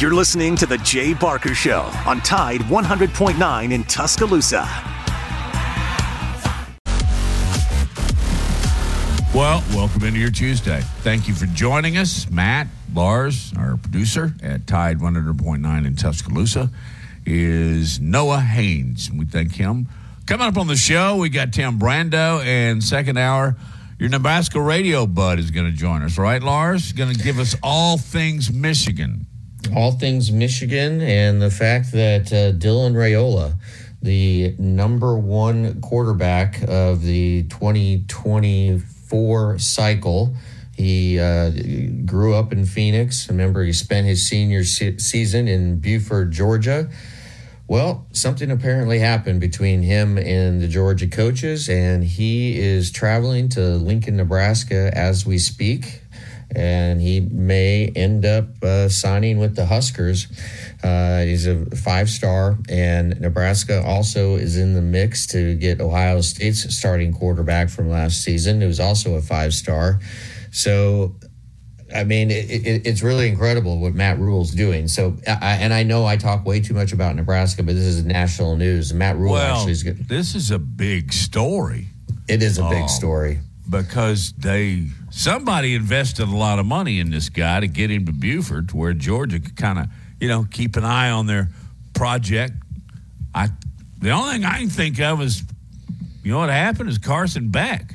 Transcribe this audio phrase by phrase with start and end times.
[0.00, 4.68] You're listening to The Jay Barker Show on Tide 100.9 in Tuscaloosa.
[9.32, 10.80] Well, welcome into your Tuesday.
[11.02, 12.28] Thank you for joining us.
[12.28, 16.70] Matt, Lars, our producer at Tide 100.9 in Tuscaloosa,
[17.24, 19.12] is Noah Haynes.
[19.12, 19.86] We thank him.
[20.26, 23.56] Coming up on the show, we got Tim Brando, and second hour,
[24.00, 26.92] your Nebraska radio bud is going to join us, right, Lars?
[26.92, 29.26] Going to give us all things Michigan.
[29.74, 33.54] All things Michigan, and the fact that uh, Dylan Raiola,
[34.02, 40.34] the number one quarterback of the 2024 cycle.
[40.76, 41.50] He uh,
[42.04, 43.28] grew up in Phoenix.
[43.28, 46.90] Remember, he spent his senior se- season in Buford, Georgia.
[47.66, 53.76] Well, something apparently happened between him and the Georgia coaches, and he is traveling to
[53.76, 56.02] Lincoln, Nebraska as we speak
[56.54, 60.26] and he may end up uh, signing with the Huskers.
[60.82, 66.20] Uh, he's a five star, and Nebraska also is in the mix to get Ohio
[66.20, 70.00] State's starting quarterback from last season, who's also a five star.
[70.50, 71.16] So,
[71.94, 74.88] I mean, it, it, it's really incredible what Matt Rhule's doing.
[74.88, 78.04] So, I, and I know I talk way too much about Nebraska, but this is
[78.04, 78.94] national news.
[78.94, 80.08] Matt Rhule well, actually is good.
[80.08, 81.88] This is a big story.
[82.28, 87.10] It is a big um, story because they somebody invested a lot of money in
[87.10, 89.86] this guy to get him to Buford, to where Georgia could kind of
[90.20, 91.48] you know keep an eye on their
[91.94, 92.54] project.
[93.34, 93.48] I
[94.00, 95.42] the only thing I can think of is
[96.22, 97.94] you know what happened is Carson Beck.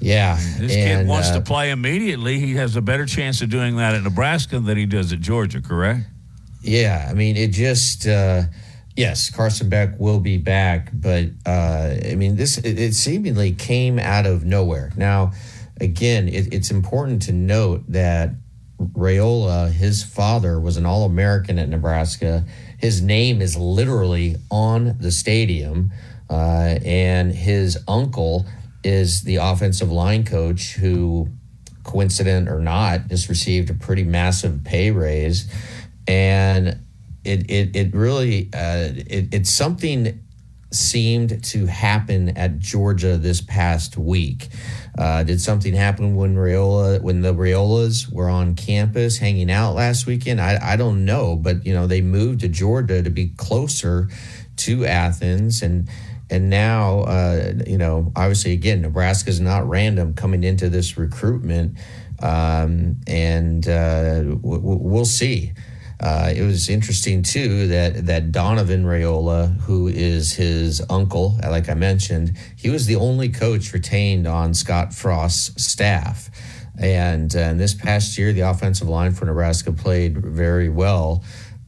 [0.00, 2.38] Yeah, this and, kid wants uh, to play immediately.
[2.38, 5.62] He has a better chance of doing that at Nebraska than he does at Georgia.
[5.62, 6.00] Correct?
[6.60, 8.06] Yeah, I mean it just.
[8.06, 8.42] Uh,
[8.96, 13.98] Yes, Carson Beck will be back, but uh, I mean, this it, it, seemingly came
[13.98, 14.92] out of nowhere.
[14.96, 15.32] Now,
[15.80, 18.30] again, it, it's important to note that
[18.78, 22.44] Raiola, his father, was an All American at Nebraska.
[22.78, 25.90] His name is literally on the stadium,
[26.30, 28.46] uh, and his uncle
[28.84, 31.28] is the offensive line coach who,
[31.82, 35.52] coincident or not, just received a pretty massive pay raise.
[36.06, 36.78] And
[37.24, 40.20] it it it really uh, it, something
[40.70, 44.48] seemed to happen at Georgia this past week.
[44.98, 50.06] Uh, did something happen when Raiola when the Raiolas were on campus hanging out last
[50.06, 50.40] weekend?
[50.40, 54.08] I I don't know, but you know they moved to Georgia to be closer
[54.56, 55.88] to Athens and.
[56.30, 61.76] And now, uh, you know, obviously, again, Nebraska is not random coming into this recruitment,
[62.22, 65.52] um, and uh, w- w- we'll see.
[66.04, 71.74] Uh, it was interesting too that that Donovan Raiola, who is his uncle, like I
[71.74, 76.28] mentioned, he was the only coach retained on Scott Frost's staff.
[76.76, 81.24] And, uh, this past year, the offensive line for Nebraska played very well,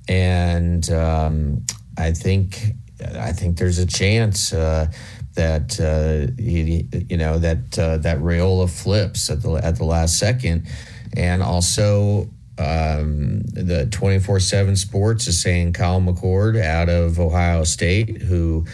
[0.07, 1.65] and um,
[1.97, 2.73] I think
[3.19, 4.89] I think there's a chance uh,
[5.35, 10.19] that uh, he, you know that uh, that Raiola flips at the at the last
[10.19, 10.67] second,
[11.17, 18.23] and also um, the 24 7 Sports is saying Kyle McCord out of Ohio State,
[18.23, 18.67] who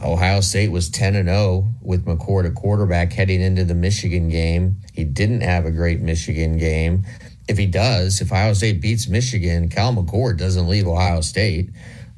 [0.00, 4.76] Ohio State was 10 and 0 with McCord at quarterback heading into the Michigan game.
[4.92, 7.04] He didn't have a great Michigan game.
[7.48, 11.70] If he does, if Ohio State beats Michigan, Kyle McCord doesn't leave Ohio State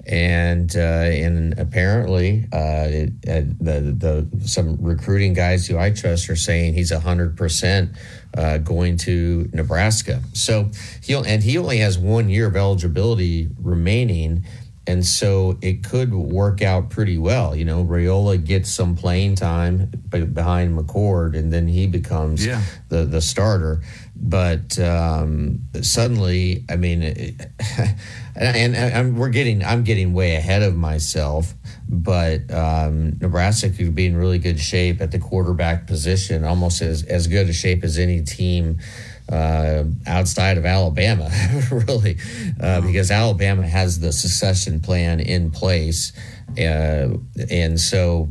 [0.06, 6.28] and uh, and apparently uh, it, uh, the the some recruiting guys who I trust
[6.28, 7.92] are saying he's hundred percent
[8.36, 10.22] uh, going to Nebraska.
[10.32, 10.70] So
[11.02, 14.44] he'll and he only has one year of eligibility remaining.
[14.86, 17.56] And so it could work out pretty well.
[17.56, 22.60] You know, Raiola gets some playing time behind McCord, and then he becomes yeah.
[22.90, 23.80] the the starter.
[24.14, 27.50] But um, suddenly, I mean, it,
[28.36, 31.54] and, and, and, we're getting I'm getting way ahead of myself.
[32.02, 37.02] But um, Nebraska could be in really good shape at the quarterback position, almost as
[37.04, 38.78] as good a shape as any team
[39.30, 41.30] uh, outside of Alabama,
[41.70, 42.18] really,
[42.60, 46.12] uh, because Alabama has the succession plan in place.
[46.58, 47.16] Uh,
[47.50, 48.28] and so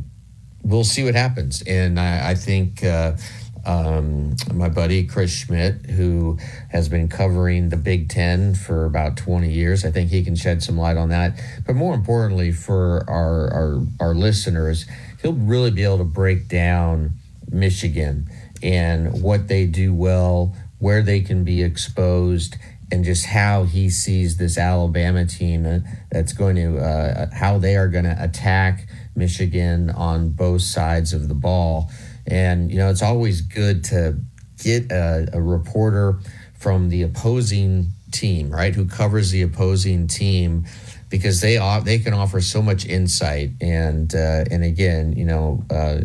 [0.62, 1.62] we'll see what happens.
[1.66, 3.16] And I, I think uh,
[3.66, 6.38] um, my buddy Chris Schmidt, who
[6.70, 10.62] has been covering the Big Ten for about 20 years, I think he can shed
[10.62, 11.40] some light on that.
[11.66, 14.86] But more importantly, for our, our, our listeners,
[15.22, 17.12] he'll really be able to break down
[17.50, 18.28] Michigan
[18.62, 22.56] and what they do well where they can be exposed
[22.92, 27.88] and just how he sees this Alabama team that's going to uh, how they are
[27.88, 28.86] going to attack
[29.16, 31.90] Michigan on both sides of the ball.
[32.26, 34.18] And you know, it's always good to
[34.62, 36.20] get a, a reporter
[36.58, 38.74] from the opposing team, right?
[38.74, 40.66] Who covers the opposing team
[41.10, 46.00] because they they can offer so much insight and uh, and again, you know, uh,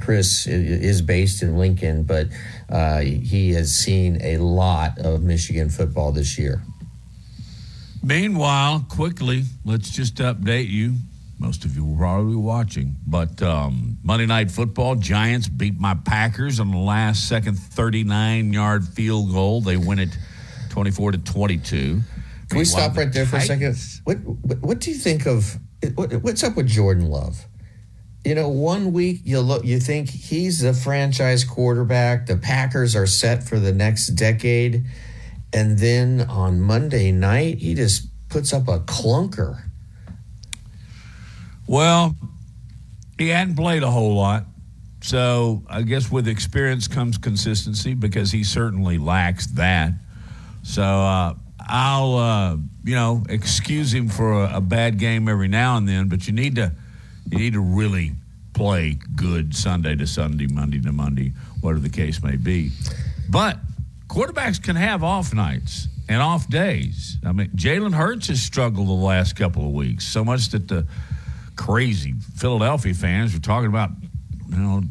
[0.00, 2.28] Chris is based in Lincoln, but
[2.68, 6.62] uh, he has seen a lot of Michigan football this year.
[8.02, 10.94] Meanwhile, quickly, let's just update you.
[11.40, 16.60] Most of you were probably watching, but um, Monday Night Football, Giants beat my Packers
[16.60, 19.62] on the last second 39 yard field goal.
[19.62, 20.10] They win it
[20.68, 22.00] 24 to 22.
[22.50, 23.74] Can we stop right there for a second?
[24.04, 25.56] What, what, what do you think of
[25.94, 27.46] what, what's up with Jordan Love?
[28.22, 32.26] You know, one week you look, you think he's the franchise quarterback.
[32.26, 34.84] The Packers are set for the next decade,
[35.54, 39.69] and then on Monday night he just puts up a clunker.
[41.70, 42.16] Well,
[43.16, 44.44] he hadn't played a whole lot.
[45.02, 49.92] So I guess with experience comes consistency because he certainly lacks that.
[50.64, 55.76] So uh, I'll, uh, you know, excuse him for a, a, bad game every now
[55.76, 56.72] and then, but you need to,
[57.30, 58.14] you need to really
[58.52, 62.72] play good Sunday to Sunday, Monday to Monday, whatever the case may be.
[63.28, 63.58] But
[64.08, 67.16] quarterbacks can have off nights and off days.
[67.24, 70.84] I mean, Jalen Hurts has struggled the last couple of weeks so much that the
[71.60, 73.90] crazy Philadelphia fans were talking about,
[74.48, 74.82] you know,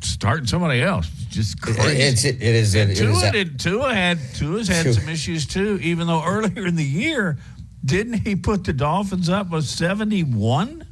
[0.00, 1.08] starting somebody else.
[1.28, 2.02] Just crazy.
[2.02, 2.74] It's, it, it is.
[2.76, 5.80] It, Tua, it is did, Tua had Tua's had some issues too.
[5.82, 7.38] Even though earlier in the year,
[7.84, 10.86] didn't he put the Dolphins up with seventy one?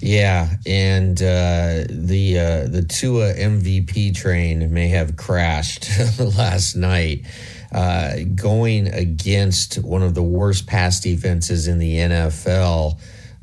[0.00, 5.90] Yeah, and uh, the uh, the Tua MVP train may have crashed
[6.38, 7.26] last night,
[7.70, 12.98] uh, going against one of the worst pass defenses in the NFL.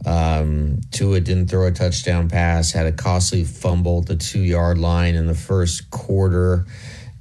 [0.05, 4.77] Um, Tua didn't throw a touchdown pass, had a costly fumble at the two yard
[4.77, 6.65] line in the first quarter.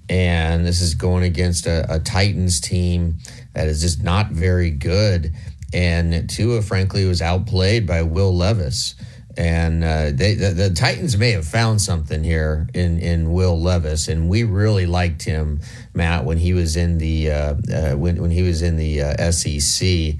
[0.09, 3.19] And this is going against a, a Titans team
[3.55, 5.33] that is just not very good.
[5.73, 8.95] And Tua, frankly, was outplayed by Will Levis.
[9.37, 14.07] And uh, they, the, the, Titans may have found something here in, in Will Levis,
[14.07, 15.61] and we really liked him,
[15.93, 19.33] Matt, when he was in the uh, uh, when when he was in the uh,
[19.33, 20.15] SEC.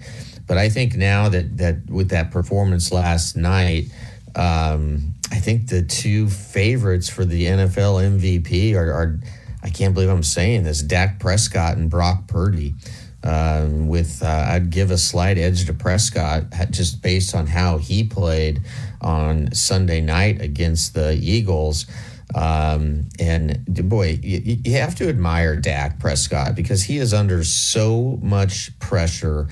[0.47, 3.87] But I think now that that with that performance last night,
[4.35, 9.19] um, I think the two favorites for the NFL MVP are, are,
[9.63, 12.75] I can't believe I'm saying this, Dak Prescott and Brock Purdy.
[13.23, 18.05] Um, with uh, I'd give a slight edge to Prescott just based on how he
[18.05, 18.61] played
[19.01, 21.87] on Sunday night against the Eagles.
[22.35, 28.19] Um, and boy, you, you, have to admire Dak Prescott because he is under so
[28.23, 29.49] much pressure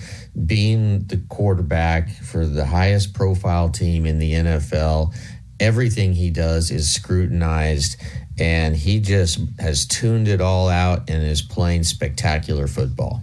[0.47, 5.15] being the quarterback for the highest profile team in the NFL.
[5.61, 7.97] Everything he does is scrutinized,
[8.39, 13.23] and he just has tuned it all out and is playing spectacular football.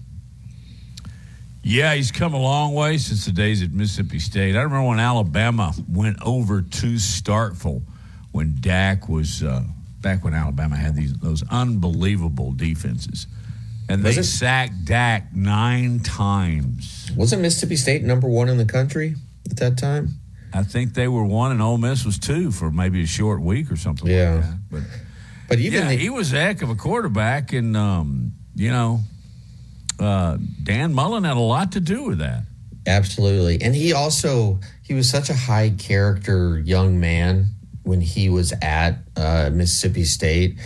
[1.61, 4.55] Yeah, he's come a long way since the days at Mississippi State.
[4.55, 7.83] I remember when Alabama went over to Starkville
[8.31, 9.63] when Dak was uh,
[10.01, 13.27] back when Alabama had these those unbelievable defenses,
[13.89, 17.11] and they sacked Dak nine times.
[17.15, 19.15] Wasn't Mississippi State number one in the country
[19.49, 20.09] at that time?
[20.53, 23.71] I think they were one, and Ole Miss was two for maybe a short week
[23.71, 24.09] or something.
[24.09, 24.81] Yeah, like but
[25.47, 29.01] but even yeah, the, he was a heck of a quarterback, and um, you know,
[29.99, 32.43] uh, Dan Mullen had a lot to do with that.
[32.87, 37.47] Absolutely, and he also he was such a high character young man
[37.83, 40.57] when he was at uh, Mississippi State.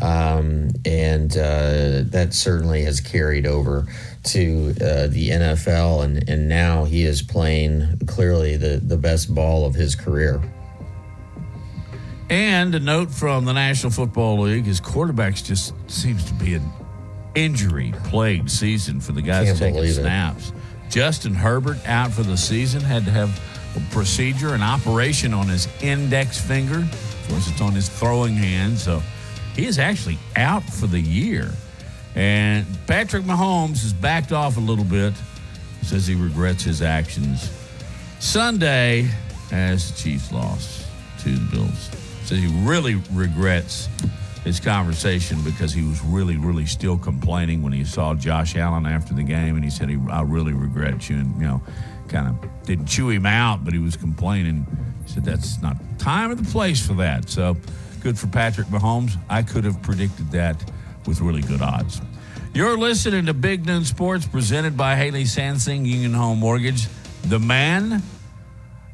[0.00, 3.86] Um, and uh, that certainly has carried over
[4.24, 9.66] to uh, the NFL, and, and now he is playing clearly the, the best ball
[9.66, 10.40] of his career.
[12.30, 16.70] And a note from the National Football League: his quarterbacks just seems to be an
[17.34, 20.50] injury-plagued season for the guys Can't taking snaps.
[20.50, 20.90] It.
[20.90, 23.40] Justin Herbert out for the season had to have
[23.76, 26.78] a procedure, an operation on his index finger.
[26.78, 28.78] Of course, it's on his throwing hand.
[28.78, 29.02] So
[29.58, 31.50] he is actually out for the year.
[32.14, 35.12] And Patrick Mahomes has backed off a little bit.
[35.82, 37.50] Says he regrets his actions.
[38.20, 39.10] Sunday,
[39.50, 40.86] as the Chiefs lost
[41.20, 41.90] to the Bills,
[42.24, 43.88] says he really regrets
[44.44, 49.12] his conversation because he was really, really still complaining when he saw Josh Allen after
[49.12, 51.62] the game, and he said, "I really regret you," and you know,
[52.08, 54.66] kind of didn't chew him out, but he was complaining.
[55.04, 57.28] He said, That's not time or the place for that.
[57.28, 57.56] So
[58.00, 59.16] good for Patrick Mahomes.
[59.28, 60.56] I could have predicted that
[61.06, 62.00] with really good odds.
[62.54, 66.88] You're listening to Big Noon Sports presented by Haley Sansing Union Home Mortgage.
[67.22, 68.02] The man,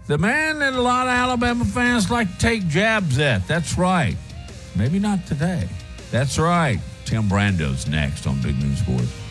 [0.07, 3.47] the man that a lot of Alabama fans like to take jabs at.
[3.47, 4.17] That's right.
[4.77, 5.69] Maybe not today.
[6.11, 6.79] That's right.
[7.05, 9.24] Tim Brando's next on Big Noon Sports.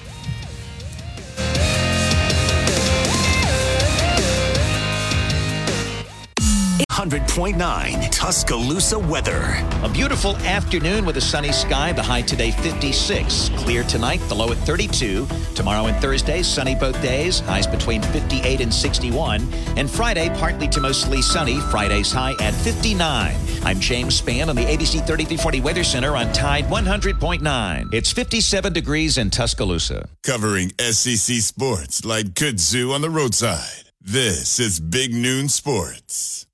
[7.03, 9.57] 100.9 Tuscaloosa weather.
[9.83, 11.91] A beautiful afternoon with a sunny sky.
[11.91, 13.49] The high today 56.
[13.57, 15.27] Clear tonight, the low at 32.
[15.53, 17.41] Tomorrow and Thursday, sunny both days.
[17.41, 19.45] Highs between 58 and 61.
[19.75, 21.59] And Friday, partly to mostly sunny.
[21.59, 23.35] Friday's high at 59.
[23.63, 27.93] I'm James Spann on the ABC 3340 Weather Center on Tide 100.9.
[27.93, 30.07] It's 57 degrees in Tuscaloosa.
[30.23, 33.91] Covering SEC sports like kudzu on the roadside.
[33.99, 36.45] This is Big Noon Sports.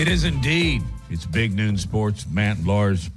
[0.00, 0.82] It is indeed.
[1.10, 2.24] It's Big Noon Sports.
[2.26, 3.10] Matt, Lars,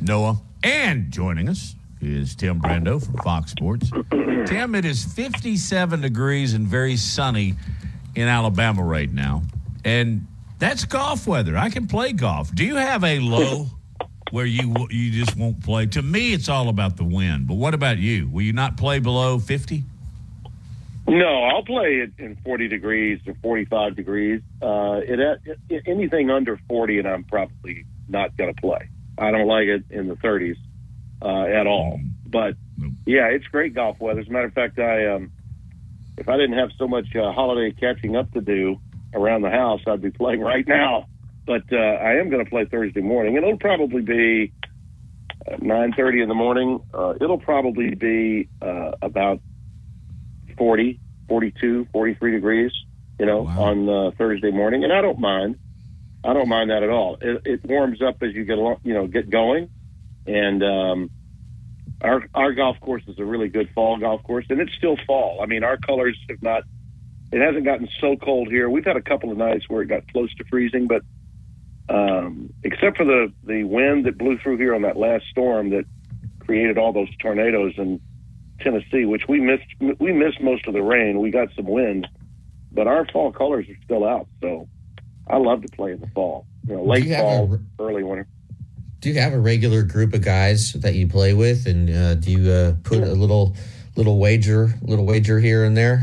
[0.00, 3.90] Noah, and joining us is Tim Brando from Fox Sports.
[4.46, 7.56] Tim, it is 57 degrees and very sunny
[8.14, 9.42] in Alabama right now.
[9.84, 10.28] And
[10.60, 11.56] that's golf weather.
[11.56, 12.54] I can play golf.
[12.54, 13.66] Do you have a low
[14.30, 15.86] where you you just won't play?
[15.86, 17.48] To me, it's all about the wind.
[17.48, 18.28] But what about you?
[18.28, 19.82] Will you not play below 50?
[21.06, 24.40] No, I'll play it in 40 degrees or 45 degrees.
[24.62, 28.88] Uh, it, it anything under 40, and I'm probably not going to play.
[29.18, 30.56] I don't like it in the 30s
[31.22, 32.00] uh, at all.
[32.26, 32.54] But
[33.06, 34.20] yeah, it's great golf weather.
[34.20, 35.30] As a matter of fact, I um,
[36.16, 38.78] if I didn't have so much uh, holiday catching up to do
[39.14, 41.06] around the house, I'd be playing right now.
[41.46, 44.52] But uh, I am going to play Thursday morning, and it'll probably be
[45.48, 46.80] 9:30 in the morning.
[46.92, 49.40] Uh, it'll probably be uh, about
[50.56, 52.72] 40, 42, 43 degrees,
[53.18, 53.62] you know, wow.
[53.62, 55.58] on uh, Thursday morning, and I don't mind.
[56.24, 57.18] I don't mind that at all.
[57.20, 59.68] It, it warms up as you get along, you know, get going,
[60.26, 61.10] and um,
[62.00, 65.40] our our golf course is a really good fall golf course, and it's still fall.
[65.42, 66.62] I mean, our colors have not.
[67.32, 68.70] It hasn't gotten so cold here.
[68.70, 71.02] We've had a couple of nights where it got close to freezing, but
[71.88, 75.84] um, except for the the wind that blew through here on that last storm that
[76.40, 78.00] created all those tornadoes and
[78.60, 79.64] Tennessee, which we missed.
[79.98, 81.20] We missed most of the rain.
[81.20, 82.08] We got some wind,
[82.72, 84.28] but our fall colors are still out.
[84.40, 84.68] So
[85.28, 86.46] I love to play in the fall.
[86.66, 88.26] You know, late you fall, a, early winter.
[89.00, 92.30] Do you have a regular group of guys that you play with, and uh, do
[92.30, 93.54] you uh, put a little
[93.96, 96.02] little wager, little wager here and there?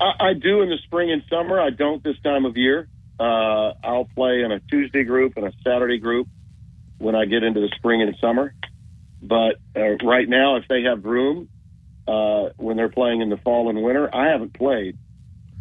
[0.00, 1.60] I, I, do in the spring and summer.
[1.60, 2.88] I don't this time of year.
[3.18, 6.28] Uh, I'll play in a Tuesday group and a Saturday group
[6.98, 8.54] when I get into the spring and summer.
[9.22, 11.48] But uh, right now, if they have room,
[12.06, 14.14] uh, when they're playing in the fall and winter.
[14.14, 14.96] I haven't played,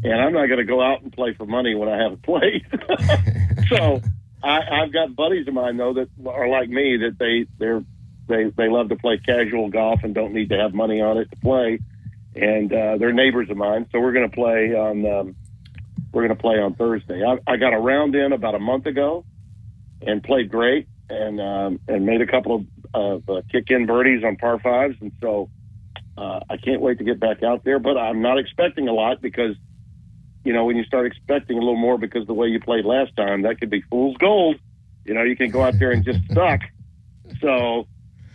[0.03, 2.65] and I'm not going to go out and play for money when I haven't played.
[3.69, 4.01] so
[4.43, 7.83] I, I've got buddies of mine though that are like me that they they're
[8.27, 11.29] they they love to play casual golf and don't need to have money on it
[11.31, 11.79] to play,
[12.35, 13.87] and uh, they're neighbors of mine.
[13.91, 15.05] So we're going to play on.
[15.05, 15.35] Um,
[16.11, 17.23] we're going to play on Thursday.
[17.23, 19.25] I, I got a round in about a month ago,
[20.01, 24.37] and played great, and um, and made a couple of uh, kick in birdies on
[24.37, 25.49] par fives, and so
[26.17, 29.21] uh, I can't wait to get back out there, but I'm not expecting a lot
[29.21, 29.55] because,
[30.43, 33.15] you know, when you start expecting a little more because the way you played last
[33.17, 34.57] time, that could be fool's gold.
[35.03, 36.61] You know, you can go out there and just suck.
[37.41, 37.87] So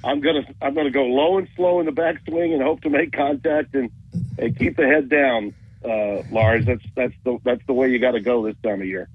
[0.05, 3.13] I'm gonna I'm gonna go low and slow in the backswing and hope to make
[3.13, 3.91] contact and,
[4.39, 6.67] and keep the head down, uh, Lars.
[6.67, 9.09] That's that's the that's the way you got to go this time of year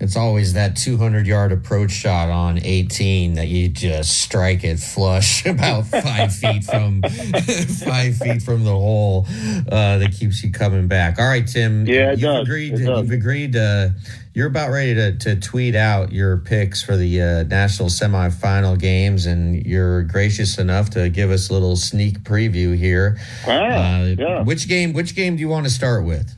[0.00, 5.46] it's always that 200 yard approach shot on 18 that you just strike it flush
[5.46, 7.00] about five feet from
[7.84, 9.26] five feet from the hole
[9.70, 11.18] uh, that keeps you coming back.
[11.18, 11.86] All right, Tim.
[11.86, 12.42] Yeah, you've does.
[12.42, 12.78] agreed.
[12.78, 13.56] you've agreed.
[13.56, 13.90] Uh,
[14.34, 19.26] you're about ready to, to tweet out your picks for the uh, national semifinal games,
[19.26, 23.16] and you're gracious enough to give us a little sneak preview here.
[23.46, 24.42] Ah, yeah.
[24.42, 24.92] Which game?
[24.92, 26.34] Which game do you want to start with?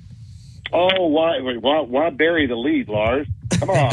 [0.72, 3.26] Oh, why, why, why bury the lead, Lars?
[3.58, 3.92] Come on.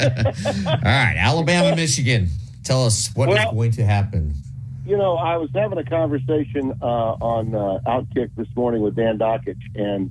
[0.00, 2.28] All right, Alabama, Michigan.
[2.64, 4.34] Tell us what well, is going to happen.
[4.84, 9.18] You know, I was having a conversation uh, on uh, Outkick this morning with Dan
[9.18, 10.10] Dakich, and,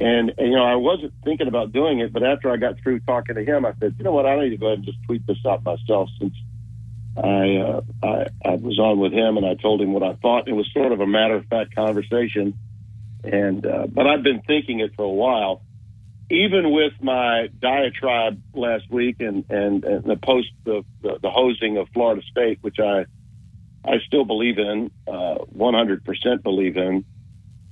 [0.00, 3.00] and and you know, I wasn't thinking about doing it, but after I got through
[3.00, 5.02] talking to him, I said, you know what, I need to go ahead and just
[5.04, 6.34] tweet this out myself since
[7.16, 10.48] I, uh, I I was on with him and I told him what I thought.
[10.48, 12.58] It was sort of a matter of fact conversation,
[13.24, 15.62] and uh, but I've been thinking it for a while
[16.30, 21.76] even with my diatribe last week and, and, and the post the, the, the, hosing
[21.76, 23.04] of Florida State, which I
[23.86, 27.04] I still believe in, uh, 100% believe in.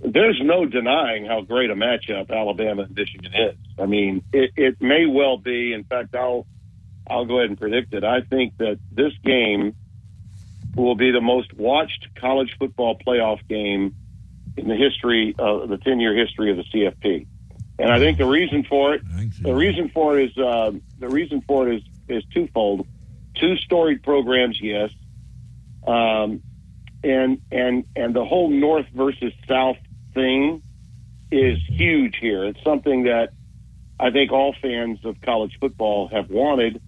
[0.00, 3.56] There's no denying how great a matchup Alabama and Michigan is.
[3.78, 5.72] I mean, it, it may well be.
[5.72, 6.46] In fact, I'll
[7.08, 8.04] I'll go ahead and predict it.
[8.04, 9.74] I think that this game
[10.76, 13.94] will be the most watched college football playoff game
[14.56, 17.26] in the history of the 10 year history of the CFP.
[17.78, 19.02] And I think the reason for it,
[19.42, 22.86] the reason for it is uh, the reason for it is is twofold.
[23.34, 24.90] Two storied programs, yes,
[25.86, 26.42] um,
[27.02, 29.78] and and and the whole North versus South
[30.14, 30.62] thing
[31.30, 32.44] is huge here.
[32.44, 33.30] It's something that
[33.98, 36.82] I think all fans of college football have wanted.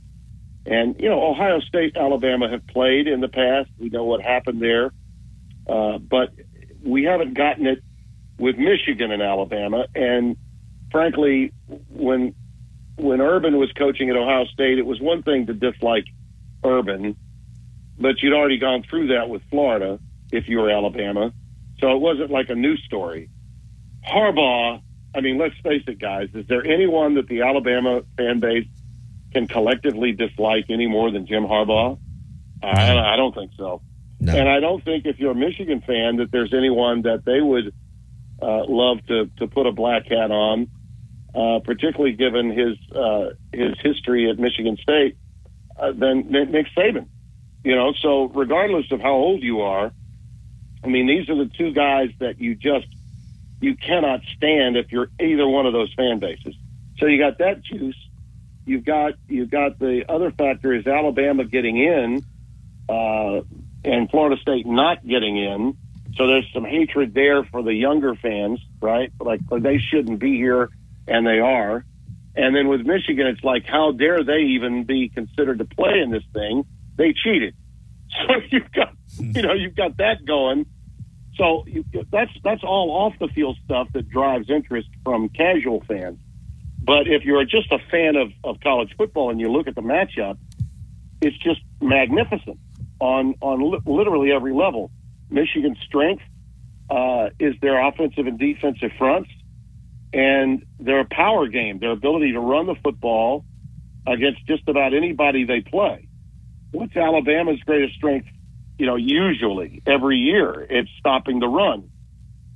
[0.66, 3.70] And, you know, Ohio State, Alabama have played in the past.
[3.78, 4.92] We know what happened there.
[5.66, 6.30] Uh, but
[6.84, 7.82] we haven't gotten it
[8.38, 9.86] with Michigan and Alabama.
[9.94, 10.36] And
[10.90, 11.52] frankly,
[11.88, 12.34] when
[12.96, 16.04] when Urban was coaching at Ohio State, it was one thing to dislike
[16.64, 17.16] Urban,
[17.98, 19.98] but you'd already gone through that with Florida
[20.30, 21.32] if you were Alabama.
[21.80, 23.30] So it wasn't like a new story.
[24.06, 24.80] Harbaugh,
[25.14, 28.68] I mean, let's face it, guys, is there anyone that the Alabama fan base
[29.32, 31.98] can collectively dislike any more than Jim Harbaugh?
[32.62, 33.82] Uh, I, I don't think so.
[34.24, 34.34] No.
[34.34, 37.74] And I don't think if you're a Michigan fan that there's anyone that they would
[38.40, 40.68] uh, love to, to put a black hat on,
[41.34, 45.18] uh, particularly given his uh, his history at Michigan State,
[45.78, 47.06] uh, than Nick Saban.
[47.64, 49.92] You know, so regardless of how old you are,
[50.82, 52.86] I mean, these are the two guys that you just
[53.60, 56.54] you cannot stand if you're either one of those fan bases.
[56.98, 57.96] So you got that juice.
[58.64, 62.24] You've got you've got the other factor is Alabama getting in,
[62.88, 63.42] uh,
[63.84, 65.76] and Florida State not getting in.
[66.16, 69.12] So there's some hatred there for the younger fans, right?
[69.20, 70.70] Like, they shouldn't be here,
[71.06, 71.84] and they are.
[72.36, 76.10] And then with Michigan, it's like, how dare they even be considered to play in
[76.10, 76.64] this thing?
[76.96, 77.54] They cheated.
[78.28, 80.66] So you've got, you know, you've got that going.
[81.36, 86.20] So you, that's that's all off the field stuff that drives interest from casual fans.
[86.80, 89.82] But if you're just a fan of, of college football and you look at the
[89.82, 90.38] matchup,
[91.22, 92.60] it's just magnificent
[93.04, 94.90] on on li- literally every level.
[95.30, 96.22] Michigan's strength
[96.88, 99.30] uh, is their offensive and defensive fronts,
[100.12, 103.44] and their power game, their ability to run the football
[104.06, 106.08] against just about anybody they play.
[106.72, 108.26] What's Alabama's greatest strength?
[108.78, 111.90] You know, usually every year it's stopping the run.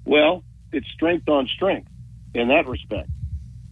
[0.04, 0.42] Well,
[0.72, 1.88] it's strength on strength
[2.34, 3.08] in that respect.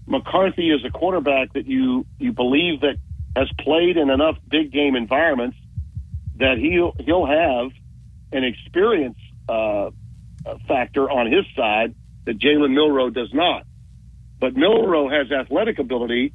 [0.07, 2.99] McCarthy is a quarterback that you you believe that
[3.35, 5.57] has played in enough big game environments
[6.39, 7.71] that he'll he'll have
[8.33, 9.19] an experience
[9.49, 9.91] uh,
[10.69, 11.95] factor on his side
[12.27, 13.65] that Jalen Milroe does not.
[14.39, 16.33] But Milroe has athletic ability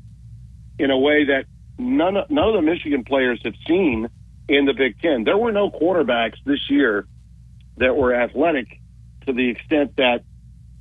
[0.80, 1.46] in a way that
[1.78, 4.10] none of, none of the Michigan players have seen
[4.48, 5.24] in the Big Ten.
[5.24, 7.06] There were no quarterbacks this year
[7.78, 8.68] that were athletic
[9.28, 10.24] to the extent that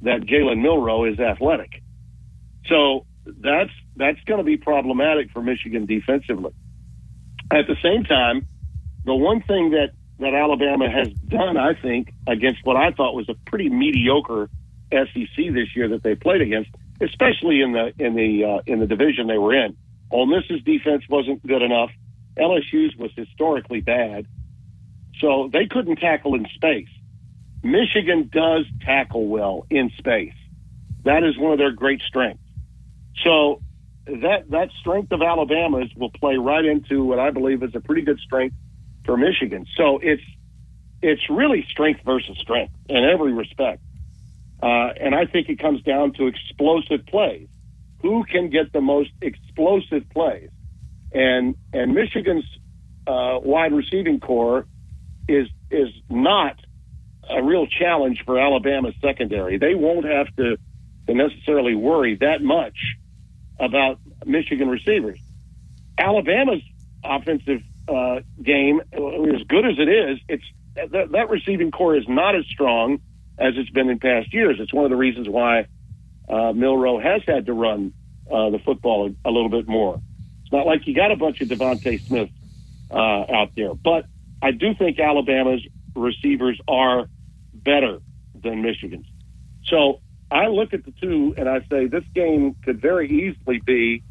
[0.03, 1.83] that Jalen Milroe is athletic.
[2.67, 6.53] So that's that's going to be problematic for Michigan defensively.
[7.53, 8.47] At the same time,
[9.05, 13.29] the one thing that that Alabama has done, I think, against what I thought was
[13.29, 14.51] a pretty mediocre
[14.93, 18.87] SEC this year that they played against, especially in the in the uh, in the
[18.87, 19.77] division they were in.
[20.11, 21.91] Ole Miss's defense wasn't good enough.
[22.37, 24.27] LSU's was historically bad,
[25.21, 26.89] so they couldn't tackle in space.
[27.63, 30.35] Michigan does tackle well in space.
[31.05, 32.43] That is one of their great strengths.
[33.25, 33.63] So
[34.07, 38.03] that that strength of Alabama's will play right into what I believe is a pretty
[38.03, 38.57] good strength
[39.11, 39.67] for Michigan.
[39.77, 40.23] So it's
[41.03, 43.83] it's really strength versus strength in every respect.
[44.63, 47.49] Uh, and I think it comes down to explosive plays.
[48.03, 50.51] Who can get the most explosive plays?
[51.13, 52.45] And and Michigan's
[53.05, 54.65] uh, wide receiving corps
[55.29, 56.61] is is not
[57.29, 59.59] a real challenge for Alabama's secondary.
[59.59, 60.57] They won't have to,
[61.09, 62.79] to necessarily worry that much
[63.59, 65.19] about Michigan receivers.
[65.99, 66.63] Alabama's
[67.05, 72.37] offensive uh, game, as good as it is, it's that, that receiving corps is not
[72.37, 73.01] as strong
[73.39, 74.57] as it's been in past years.
[74.61, 75.67] It's one of the reasons why
[76.29, 77.93] uh, Milroe has had to run
[78.31, 80.01] uh, the football a, a, little bit more.
[80.43, 82.31] It's not like you got a bunch of DeVonta Smith
[82.91, 84.05] uh, out there, but
[84.41, 85.63] I do think Alabama's
[85.97, 87.09] receivers are
[87.53, 88.01] better
[88.41, 89.07] than Michigan's.
[89.65, 90.01] So
[90.31, 94.03] I look at the two and I say this game could very easily be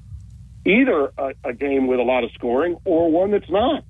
[0.66, 3.84] either a, a game with a lot of scoring or one that's not.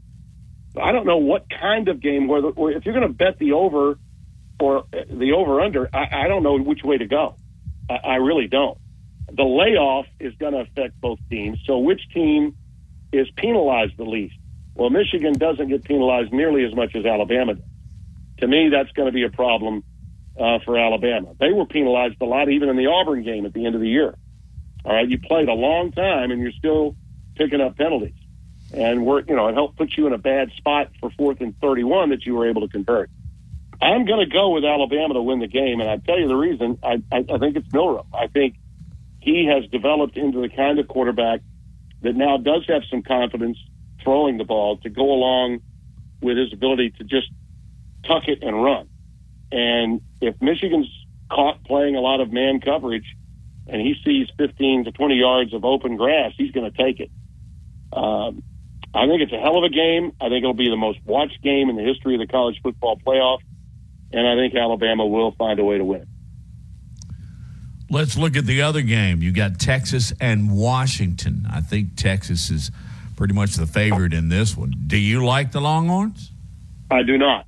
[0.79, 2.27] I don't know what kind of game.
[2.27, 3.97] Whether if you're going to bet the over
[4.59, 7.35] or the over under, I, I don't know which way to go.
[7.89, 8.77] I, I really don't.
[9.31, 11.59] The layoff is going to affect both teams.
[11.65, 12.55] So which team
[13.11, 14.35] is penalized the least?
[14.75, 17.65] Well, Michigan doesn't get penalized nearly as much as Alabama does.
[18.39, 19.83] To me, that's going to be a problem
[20.39, 21.33] uh, for Alabama.
[21.39, 23.89] They were penalized a lot, even in the Auburn game at the end of the
[23.89, 24.15] year.
[24.85, 26.95] All right, you played a long time and you're still
[27.35, 28.15] picking up penalties,
[28.73, 31.59] and we're you know it helped put you in a bad spot for fourth and
[31.59, 33.09] thirty-one that you were able to convert.
[33.81, 36.35] I'm going to go with Alabama to win the game, and I tell you the
[36.35, 36.77] reason.
[36.83, 38.05] I, I, I think it's Milroe.
[38.13, 38.55] I think
[39.21, 41.41] he has developed into the kind of quarterback
[42.01, 43.57] that now does have some confidence
[44.03, 45.59] throwing the ball to go along
[46.21, 47.27] with his ability to just
[48.05, 48.87] tuck it and run.
[49.51, 50.89] And if Michigan's
[51.29, 53.15] caught playing a lot of man coverage
[53.71, 57.11] and he sees 15 to 20 yards of open grass, he's going to take it.
[57.93, 58.43] Um,
[58.93, 60.11] I think it's a hell of a game.
[60.19, 62.97] I think it'll be the most watched game in the history of the college football
[62.97, 63.39] playoff,
[64.11, 66.07] and I think Alabama will find a way to win.
[67.91, 69.21] Let's look at the other game.
[69.21, 71.47] You got Texas and Washington.
[71.51, 72.71] I think Texas is
[73.15, 74.73] pretty much the favorite in this one.
[74.87, 76.31] Do you like the Longhorns?
[76.91, 77.45] I do not.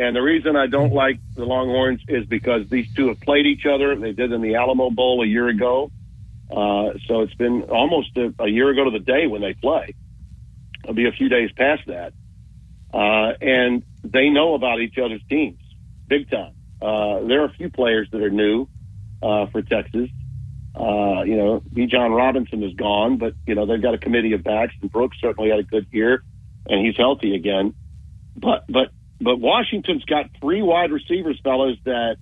[0.00, 3.66] And the reason I don't like the Longhorns is because these two have played each
[3.66, 3.94] other.
[3.94, 5.90] They did in the Alamo Bowl a year ago.
[6.50, 9.94] Uh, so it's been almost a, a, year ago to the day when they play.
[10.82, 12.14] It'll be a few days past that.
[12.94, 15.60] Uh, and they know about each other's teams
[16.08, 16.54] big time.
[16.82, 18.66] Uh, there are a few players that are new
[19.22, 20.08] uh, for Texas.
[20.74, 24.42] Uh, you know, Bijan Robinson is gone, but, you know, they've got a committee of
[24.42, 26.22] backs, and Brooks certainly had a good year,
[26.66, 27.74] and he's healthy again.
[28.34, 28.88] But, but
[29.20, 32.16] but Washington's got three wide receivers, fellas, that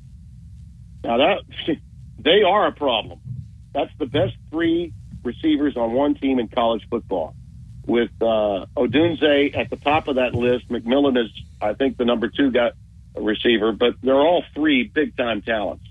[1.05, 1.77] now that
[2.19, 3.21] they are a problem.
[3.73, 7.35] That's the best three receivers on one team in college football.
[7.87, 11.31] With uh, Odunze at the top of that list, McMillan is,
[11.61, 12.73] I think, the number two guy
[13.17, 15.85] receiver, but they're all three big time talents.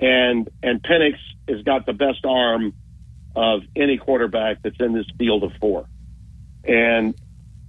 [0.00, 1.16] And and Penix
[1.48, 2.74] has got the best arm
[3.36, 5.86] of any quarterback that's in this field of four.
[6.64, 7.14] And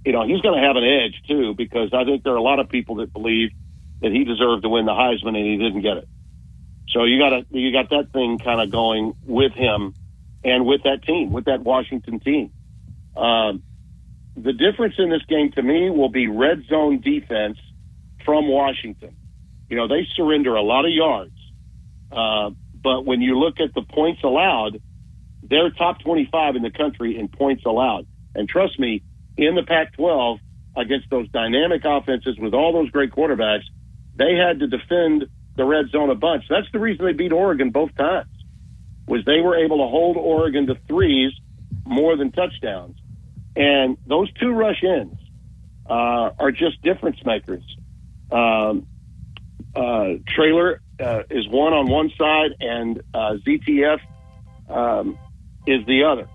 [0.06, 2.42] you know, he's going to have an edge too because I think there are a
[2.42, 3.50] lot of people that believe
[4.00, 6.08] that he deserved to win the Heisman and he didn't get it.
[6.90, 9.94] So you got to you got that thing kind of going with him
[10.44, 12.52] and with that team, with that Washington team.
[13.16, 13.64] Um,
[14.36, 17.58] the difference in this game to me will be red zone defense
[18.24, 19.16] from Washington.
[19.68, 21.36] You know, they surrender a lot of yards,
[22.12, 24.80] uh, but when you look at the points allowed,
[25.42, 28.06] they're top 25 in the country in points allowed.
[28.36, 29.02] And trust me,
[29.36, 30.38] in the Pac 12
[30.76, 33.64] against those dynamic offenses with all those great quarterbacks,
[34.16, 36.44] they had to defend the red zone a bunch.
[36.48, 38.28] That's the reason they beat Oregon both times,
[39.06, 41.32] was they were able to hold Oregon to threes
[41.84, 42.96] more than touchdowns.
[43.54, 45.18] And those two rush ins
[45.88, 47.64] uh, are just difference makers.
[48.30, 48.86] Um,
[49.74, 54.00] uh, Traylor uh, is one on one side, and uh, ZTF
[54.68, 55.18] um,
[55.66, 56.28] is the other.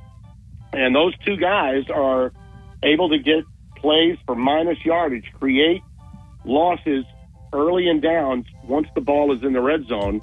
[0.74, 2.32] And those two guys are
[2.84, 3.44] able to get
[3.76, 5.82] plays for minus yardage, create
[6.46, 7.06] losses
[7.54, 10.22] early and downs once the ball is in the red zone,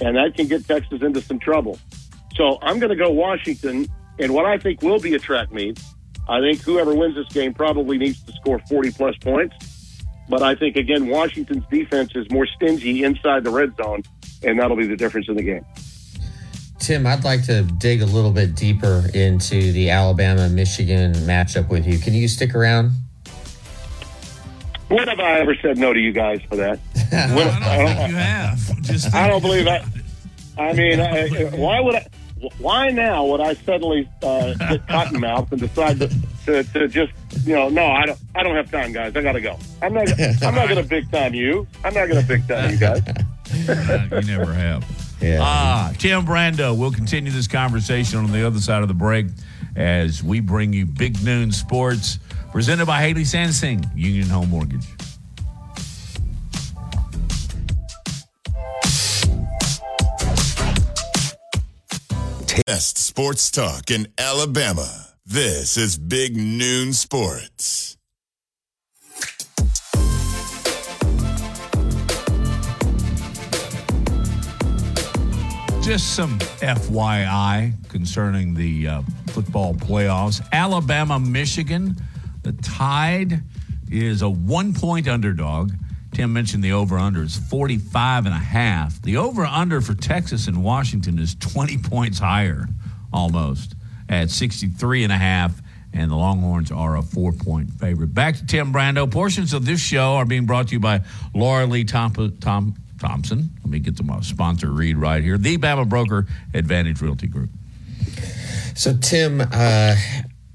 [0.00, 1.78] and that can get Texas into some trouble.
[2.34, 3.86] So I'm going to go Washington,
[4.18, 5.80] and what I think will be a track meet.
[6.28, 9.56] I think whoever wins this game probably needs to score 40 plus points.
[10.28, 14.02] But I think, again, Washington's defense is more stingy inside the red zone,
[14.42, 15.64] and that'll be the difference in the game.
[16.82, 21.86] Tim, I'd like to dig a little bit deeper into the Alabama Michigan matchup with
[21.86, 21.96] you.
[21.96, 22.90] Can you stick around?
[24.88, 26.80] When have I ever said no to you guys for that?
[27.12, 28.58] when, I don't think you have.
[28.82, 29.84] Just I don't believe that.
[30.58, 32.06] I mean, I, why would I?
[32.58, 36.08] Why now would I suddenly uh, get cottonmouth and decide to,
[36.46, 37.12] to, to just
[37.46, 40.10] you know no I don't I don't have time guys I gotta go I'm not
[40.42, 43.02] I'm not gonna big time you I'm not gonna big time you guys.
[44.10, 45.01] you never have.
[45.22, 45.38] Yeah.
[45.40, 46.76] Ah, Tim Brando.
[46.76, 49.26] We'll continue this conversation on the other side of the break
[49.76, 52.18] as we bring you Big Noon Sports,
[52.50, 54.84] presented by Haley Sansing, Union Home Mortgage.
[62.66, 64.88] Best sports talk in Alabama.
[65.24, 67.96] This is Big Noon Sports.
[75.82, 80.40] Just some FYI concerning the uh, football playoffs.
[80.52, 81.96] Alabama, Michigan,
[82.44, 83.42] the Tide
[83.90, 85.72] is a one point underdog.
[86.12, 89.02] Tim mentioned the over under is 45 and a half.
[89.02, 92.68] The over under for Texas and Washington is 20 points higher
[93.12, 93.74] almost
[94.08, 95.60] at 63 and a half
[95.92, 98.14] and the Longhorns are a four point favorite.
[98.14, 99.10] Back to Tim Brando.
[99.10, 101.02] Portions of this show are being brought to you by
[101.34, 103.50] Laura Lee Tom, Tom, Thompson.
[103.62, 105.36] Let me get to my sponsor read right here.
[105.36, 107.50] The Bama Broker Advantage Realty Group.
[108.76, 109.96] So, Tim, uh,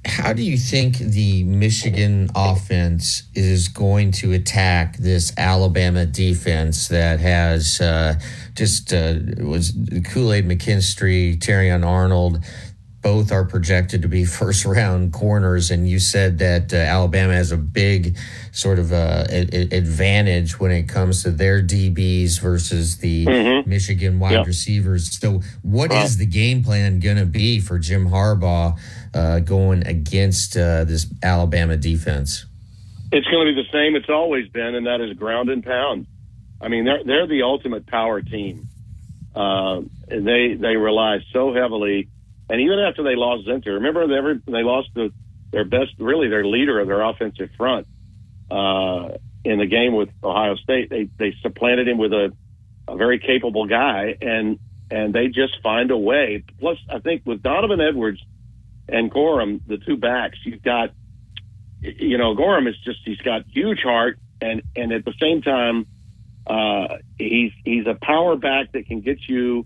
[0.06, 7.20] how do you think the Michigan offense is going to attack this Alabama defense that
[7.20, 8.16] has uh,
[8.56, 9.74] just uh, was
[10.06, 12.44] Kool Aid McKinstry, Terrion Arnold?
[13.02, 17.52] Both are projected to be first round corners, and you said that uh, Alabama has
[17.52, 18.18] a big
[18.52, 23.70] sort of uh, a- advantage when it comes to their DBs versus the mm-hmm.
[23.70, 24.48] Michigan wide yep.
[24.48, 25.20] receivers.
[25.20, 28.78] So, what is the game plan going to be for Jim Harbaugh
[29.14, 32.46] uh, going against uh, this Alabama defense?
[33.12, 36.08] It's going to be the same it's always been, and that is ground and pound.
[36.60, 38.68] I mean, they're they're the ultimate power team.
[39.36, 42.10] Uh, they they rely so heavily,
[42.50, 45.12] and even after they lost Zinter, remember they they lost the,
[45.52, 47.88] their best, really their leader of their offensive front
[48.50, 50.90] uh, in the game with Ohio State.
[50.90, 52.32] They they supplanted him with a,
[52.88, 56.44] a very capable guy, and and they just find a way.
[56.60, 58.22] Plus, I think with Donovan Edwards
[58.88, 60.92] and Corum, the two backs, you've got,
[61.82, 65.86] you know, Corum is just he's got huge heart, and and at the same time,
[66.46, 69.66] uh, he's he's a power back that can get you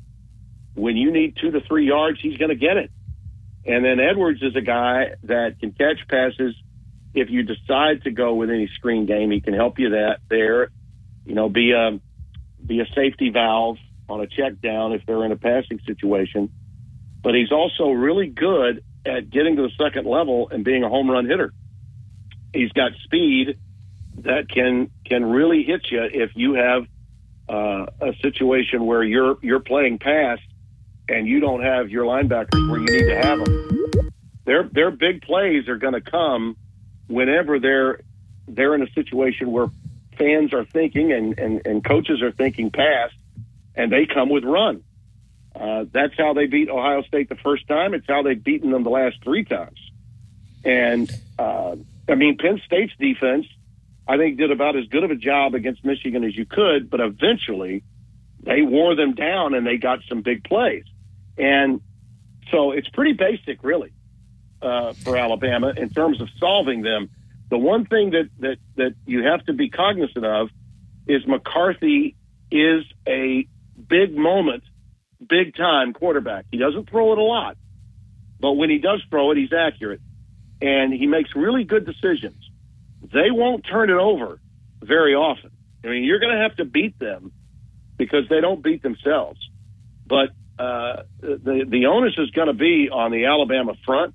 [0.76, 2.92] when you need two to three yards, he's going to get it.
[3.66, 6.56] And then Edwards is a guy that can catch passes.
[7.14, 10.70] If you decide to go with any screen game, he can help you that there.
[11.26, 12.00] You know, be a
[12.66, 16.50] be a safety valve on a check down if they're in a passing situation.
[17.22, 21.10] But he's also really good at getting to the second level and being a home
[21.10, 21.54] run hitter.
[22.54, 23.58] He's got speed
[24.20, 26.86] that can can really hit you if you have
[27.48, 30.40] uh, a situation where you're you're playing pass
[31.12, 34.12] and you don't have your linebackers where you need to have them.
[34.46, 36.58] Their their big plays are going to come
[37.08, 38.02] whenever they're
[38.48, 39.68] they're in a situation where
[40.18, 43.14] fans are thinking and, and, and coaches are thinking past,
[43.76, 44.84] and they come with run.
[45.56, 47.94] Uh, that's how they beat Ohio State the first time.
[47.94, 49.80] It's how they've beaten them the last three times.
[50.64, 51.76] And uh,
[52.08, 53.48] I mean, Penn State's defense,
[54.08, 57.00] I think, did about as good of a job against Michigan as you could, but
[57.00, 57.84] eventually
[58.44, 60.86] they wore them down and they got some big plays.
[61.42, 61.82] And
[62.52, 63.92] so it's pretty basic, really,
[64.62, 67.10] uh, for Alabama in terms of solving them.
[67.50, 70.50] The one thing that, that, that you have to be cognizant of
[71.08, 72.16] is McCarthy
[72.52, 73.48] is a
[73.90, 74.64] big moment,
[75.28, 76.46] big time quarterback.
[76.52, 77.58] He doesn't throw it a lot,
[78.40, 80.02] but when he does throw it, he's accurate
[80.62, 82.50] and he makes really good decisions.
[83.02, 84.40] They won't turn it over
[84.82, 85.50] very often.
[85.84, 87.32] I mean, you're going to have to beat them
[87.98, 89.40] because they don't beat themselves.
[90.06, 94.14] But uh, the the onus is going to be on the Alabama front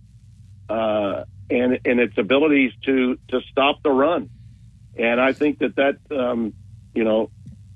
[0.68, 4.31] uh, and and its abilities to to stop the run.
[4.99, 6.55] And I think that that um,
[6.94, 7.31] you know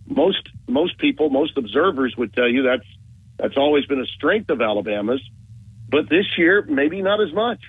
[0.07, 2.87] most most people, most observers would tell you that's
[3.38, 5.23] that's always been a strength of Alabama's,
[5.88, 7.61] but this year maybe not as much.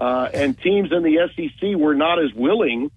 [0.00, 2.90] Uh, and teams in the SEC were not as willing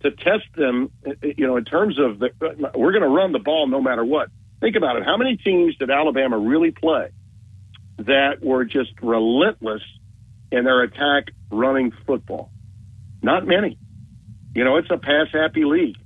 [0.00, 0.90] to test them.
[1.22, 2.30] You know, in terms of the,
[2.74, 4.30] we're going to run the ball no matter what.
[4.60, 5.04] Think about it.
[5.04, 7.10] How many teams did Alabama really play
[7.98, 9.82] that were just relentless
[10.50, 12.50] in their attack running football?
[13.22, 13.78] Not many.
[14.54, 15.96] You know, it's a pass happy league,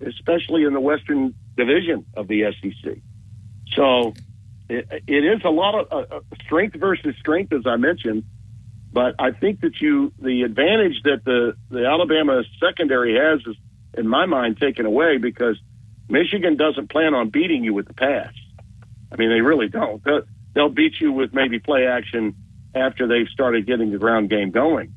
[0.00, 2.98] especially in the Western Division of the SEC.
[3.74, 4.14] So
[4.68, 8.24] it, it is a lot of uh, uh, strength versus strength, as I mentioned.
[8.92, 13.56] But I think that you, the advantage that the, the Alabama secondary has is,
[13.94, 15.58] in my mind, taken away because
[16.08, 18.32] Michigan doesn't plan on beating you with the pass.
[19.12, 20.02] I mean, they really don't.
[20.54, 22.34] They'll, beat you with maybe play action
[22.74, 24.92] after they've started getting the ground game going.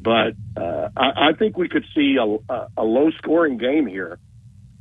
[0.00, 4.18] But uh, I, I think we could see a, a, a low scoring game here,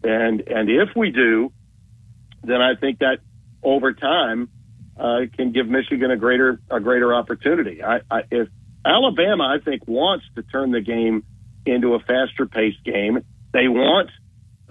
[0.03, 1.53] and and if we do,
[2.43, 3.19] then I think that
[3.63, 4.49] over time
[4.99, 7.83] uh, can give Michigan a greater a greater opportunity.
[7.83, 8.49] I, I, if
[8.85, 11.23] Alabama, I think, wants to turn the game
[11.65, 13.19] into a faster paced game,
[13.53, 14.09] they want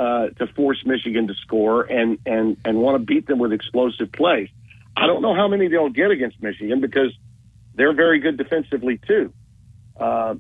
[0.01, 4.11] uh, to force Michigan to score and and and want to beat them with explosive
[4.11, 4.49] plays.
[4.97, 7.13] I don't know how many they'll get against Michigan because
[7.75, 9.31] they're very good defensively too.
[9.99, 10.37] Uh,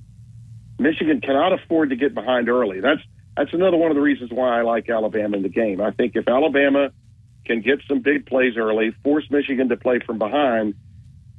[0.78, 2.80] Michigan cannot afford to get behind early.
[2.80, 3.02] That's
[3.36, 5.82] that's another one of the reasons why I like Alabama in the game.
[5.82, 6.90] I think if Alabama
[7.44, 10.72] can get some big plays early, force Michigan to play from behind,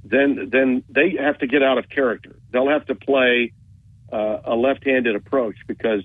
[0.03, 2.35] then then they have to get out of character.
[2.51, 3.53] They'll have to play
[4.13, 6.03] uh, a left-handed approach because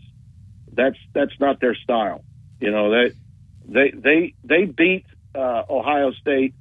[0.76, 2.24] that's that's not their style.
[2.60, 3.12] You know they
[3.68, 6.54] they they they beat uh, Ohio State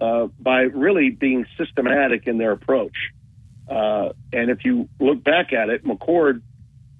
[0.00, 2.96] uh, by really being systematic in their approach.
[3.68, 6.42] Uh, and if you look back at it, McCord,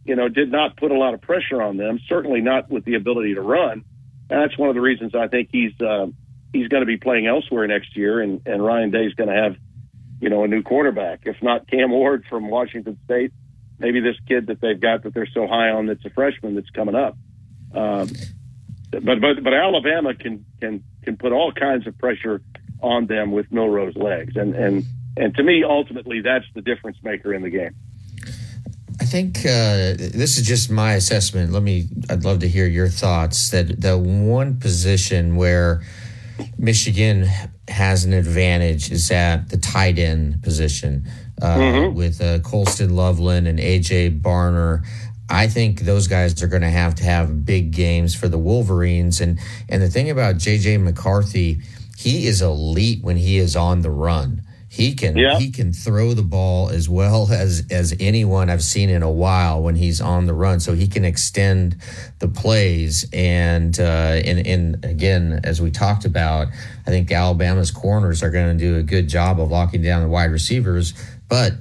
[0.05, 1.99] you know, did not put a lot of pressure on them.
[2.09, 3.85] Certainly not with the ability to run.
[4.31, 6.07] And that's one of the reasons I think he's uh,
[6.53, 9.35] he's going to be playing elsewhere next year, and and Ryan Day is going to
[9.35, 9.57] have,
[10.21, 11.23] you know, a new quarterback.
[11.25, 13.33] If not Cam Ward from Washington State,
[13.81, 16.71] maybe this kid that they've got that they're so high on that's a freshman that's
[16.71, 17.17] coming up.
[17.75, 18.09] Um,
[18.91, 22.43] but but but Alabama can can can put all kinds of pressure
[22.81, 24.85] on them with Milroe's legs, and and
[25.17, 27.75] and to me, ultimately, that's the difference maker in the game.
[29.01, 31.53] I think uh, this is just my assessment.
[31.53, 31.89] Let me.
[32.09, 33.51] I'd love to hear your thoughts.
[33.51, 35.83] That the one position where
[36.59, 37.29] Michigan
[37.69, 41.07] has an advantage is at the tight end position
[41.41, 41.95] uh, mm-hmm.
[41.95, 44.85] with uh, Colston Loveland and AJ Barner.
[45.29, 49.21] I think those guys are going to have to have big games for the Wolverines.
[49.21, 51.61] And and the thing about JJ McCarthy
[52.01, 54.43] he is elite when he is on the run.
[54.71, 55.39] He can Yeah.
[55.39, 59.61] he can throw the ball as well as as anyone I've seen in a while
[59.61, 60.61] when he's on the run.
[60.61, 61.77] So he can extend
[62.21, 66.49] the plays and uh, and and again as we talked about,
[66.87, 70.09] I think Alabama's corners are going to do a good job of locking down the
[70.09, 70.95] wide receivers,
[71.31, 71.53] but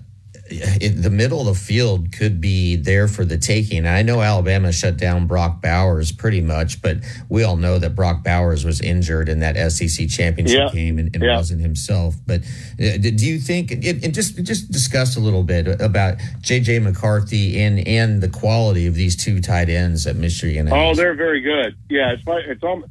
[0.51, 3.85] it, the middle of the field could be there for the taking.
[3.85, 6.97] I know Alabama shut down Brock Bowers pretty much, but
[7.29, 10.69] we all know that Brock Bowers was injured in that SEC championship Yeah.
[10.73, 11.35] game and, and Yeah.
[11.35, 12.15] wasn't himself.
[12.25, 12.41] But
[12.81, 13.71] uh, do you think?
[13.71, 18.95] And just just discuss a little bit about JJ McCarthy and and the quality of
[18.95, 20.67] these two tight ends at Michigan.
[20.71, 21.75] Oh, they're very good.
[21.89, 22.81] Yeah, it's like it's all.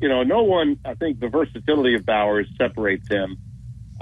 [0.00, 0.78] You know, no one.
[0.84, 3.36] I think the versatility of Bowers separates him.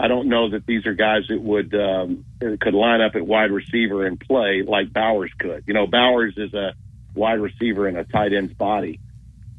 [0.00, 3.50] I don't know that these are guys that would um, could line up at wide
[3.50, 5.64] receiver and play like Bowers could.
[5.66, 6.72] You know, Bowers is a
[7.14, 8.98] wide receiver in a tight end's body.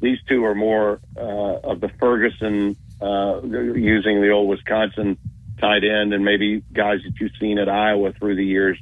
[0.00, 5.16] These two are more uh, of the Ferguson uh, using the old Wisconsin
[5.60, 8.76] tight end, and maybe guys that you've seen at Iowa through the years.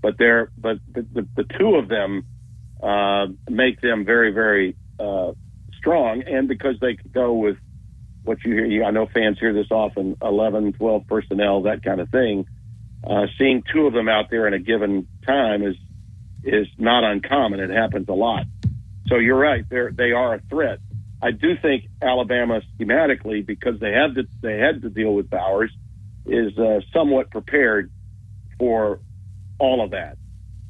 [0.00, 2.24] But they're but the, the, the two of them
[2.80, 5.32] uh, make them very very uh,
[5.76, 7.56] strong, and because they could go with
[8.24, 12.08] what you hear, I know fans hear this often 11, 12 personnel, that kind of
[12.10, 12.46] thing.
[13.02, 15.76] Uh, seeing two of them out there in a given time is
[16.42, 17.60] is not uncommon.
[17.60, 18.44] It happens a lot.
[19.08, 20.80] So you're right; they're they are a threat.
[21.22, 25.72] I do think Alabama schematically, because they had to they had to deal with Bowers,
[26.26, 27.90] is uh, somewhat prepared
[28.58, 29.00] for
[29.58, 30.16] all of that.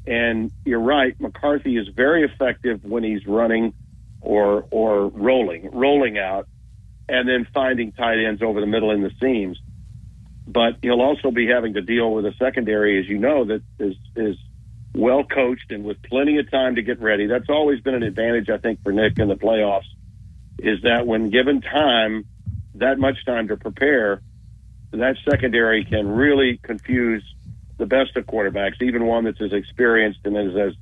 [0.07, 3.73] And you're right, McCarthy is very effective when he's running
[4.21, 6.47] or or rolling, rolling out,
[7.11, 9.59] and then finding tight ends over the middle in the seams.
[10.47, 13.95] But he'll also be having to deal with a secondary, as you know, that is
[14.15, 14.37] is
[14.95, 17.27] well coached and with plenty of time to get ready.
[17.27, 19.89] That's always been an advantage, I think, for Nick in the playoffs,
[20.57, 22.25] is that when given time,
[22.75, 24.21] that much time to prepare,
[24.91, 27.23] that secondary can really confuse
[27.77, 30.73] the best of quarterbacks, even one that's as experienced and is as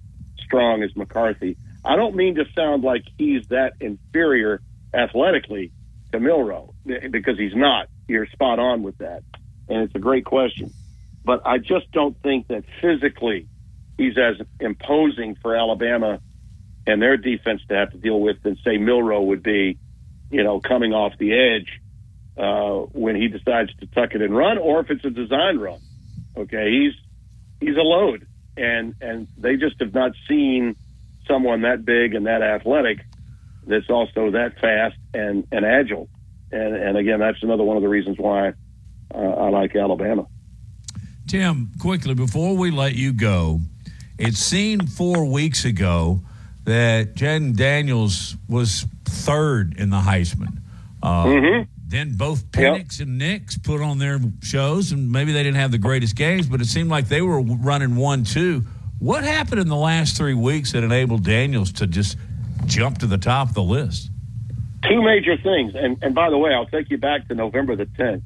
[0.45, 1.57] strong as McCarthy.
[1.83, 4.61] I don't mean to sound like he's that inferior
[4.93, 5.71] athletically
[6.11, 7.87] to Milroe because he's not.
[8.07, 9.23] You're spot on with that,
[9.67, 10.73] and it's a great question.
[11.23, 13.47] But I just don't think that physically
[13.97, 16.19] he's as imposing for Alabama
[16.87, 19.77] and their defense to have to deal with than say Milroe would be,
[20.31, 21.67] you know, coming off the edge
[22.37, 25.79] uh, when he decides to tuck it and run, or if it's a design run.
[26.35, 26.93] Okay, he's
[27.59, 28.25] he's a load,
[28.57, 30.75] and and they just have not seen
[31.27, 32.99] someone that big and that athletic
[33.67, 36.09] that's also that fast and and agile.
[36.51, 38.53] And and again, that's another one of the reasons why
[39.13, 40.27] uh, I like Alabama.
[41.27, 43.61] Tim, quickly before we let you go,
[44.17, 46.21] it seemed four weeks ago
[46.65, 50.57] that Jayden Daniels was third in the Heisman.
[51.01, 51.25] Uh,
[51.87, 55.79] Then both Penix and Nix put on their shows, and maybe they didn't have the
[55.79, 58.63] greatest games, but it seemed like they were running one two.
[58.99, 62.17] What happened in the last three weeks that enabled Daniels to just
[62.65, 64.11] jump to the top of the list?
[64.83, 65.73] Two major things.
[65.75, 68.21] And and by the way, I'll take you back to November the 10th.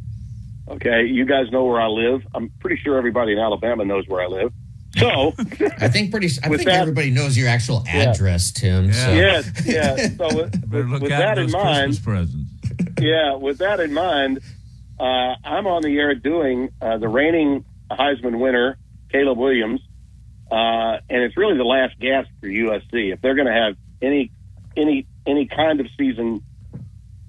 [0.69, 2.21] Okay, you guys know where I live.
[2.33, 4.53] I'm pretty sure everybody in Alabama knows where I live.
[4.97, 5.33] So
[5.79, 6.27] I think pretty.
[6.43, 8.93] I think that- everybody knows your actual address, Tim.
[8.93, 9.13] So.
[9.13, 9.95] yes, yeah.
[10.09, 12.49] So with, with, look with out that for in mind, presents.
[13.01, 14.39] yeah, with that in mind,
[14.99, 18.77] uh, I'm on the air doing uh, the reigning Heisman winner,
[19.11, 19.81] Caleb Williams,
[20.51, 23.13] uh, and it's really the last gasp for USC.
[23.13, 24.31] If they're going to have any
[24.77, 26.41] any any kind of season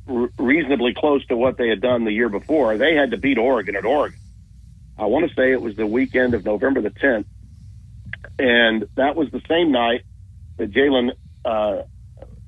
[0.06, 3.76] reasonably close to what they had done the year before, they had to beat Oregon
[3.76, 4.18] at Oregon.
[4.98, 7.24] I want to say it was the weekend of November the 10th,
[8.38, 10.02] and that was the same night
[10.56, 11.12] that Jalen
[11.44, 11.82] uh,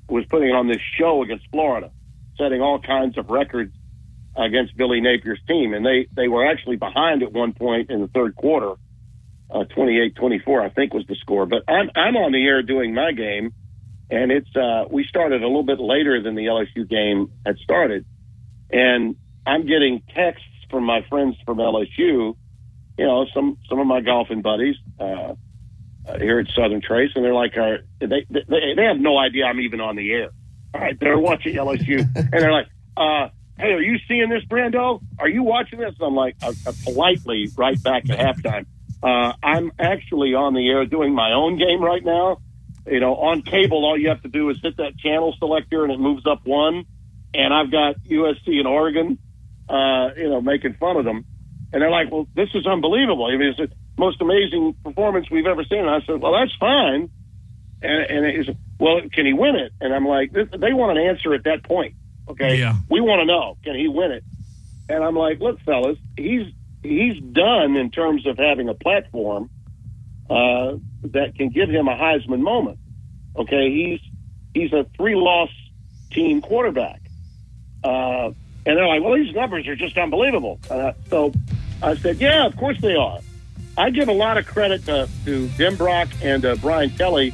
[0.09, 1.91] was putting on this show against Florida,
[2.39, 3.73] setting all kinds of records
[4.37, 5.75] against Billy Napier's team.
[5.75, 8.75] And they, they were actually behind at one point in the third quarter,
[9.51, 11.47] uh, 28-24, I think was the score.
[11.47, 13.53] But I'm, I'm on the air doing my game,
[14.11, 18.05] and it's uh, we started a little bit later than the LSU game had started.
[18.71, 22.37] And I'm getting texts from my friends from LSU, you
[22.99, 25.35] know, some, some of my golfing buddies, uh,
[26.09, 29.45] uh, here at Southern Trace, and they're like, uh, they, they they have no idea
[29.45, 30.31] I'm even on the air.
[30.75, 33.29] All right, they're watching LSU, and they're like, uh,
[33.59, 35.01] "Hey, are you seeing this, Brando?
[35.19, 38.67] Are you watching this?" And I'm like, uh, uh, politely, right back at halftime.
[39.03, 42.39] Uh, I'm actually on the air doing my own game right now.
[42.87, 45.93] You know, on cable, all you have to do is hit that channel selector, and
[45.93, 46.85] it moves up one.
[47.35, 49.19] And I've got USC and Oregon,
[49.69, 51.25] uh, you know, making fun of them.
[51.73, 53.27] And they're like, well, this is unbelievable.
[53.27, 55.81] I mean, it's the most amazing performance we've ever seen.
[55.81, 57.11] And I said, well, that's fine.
[57.83, 59.73] And, and it is, well, can he win it?
[59.81, 61.95] And I'm like, they want an answer at that point.
[62.29, 62.59] Okay.
[62.59, 62.77] Yeah.
[62.89, 64.25] We want to know, can he win it?
[64.89, 66.47] And I'm like, look, fellas, he's
[66.83, 69.51] he's done in terms of having a platform
[70.29, 72.79] uh, that can give him a Heisman moment.
[73.37, 74.01] Okay, he's
[74.55, 75.51] he's a three loss
[76.11, 77.01] team quarterback,
[77.85, 80.59] uh, and they're like, well, these numbers are just unbelievable.
[80.71, 81.33] Uh, so
[81.83, 83.21] I said, yeah, of course they are.
[83.79, 87.31] I give a lot of credit to, to Denbrock and uh, Brian Kelly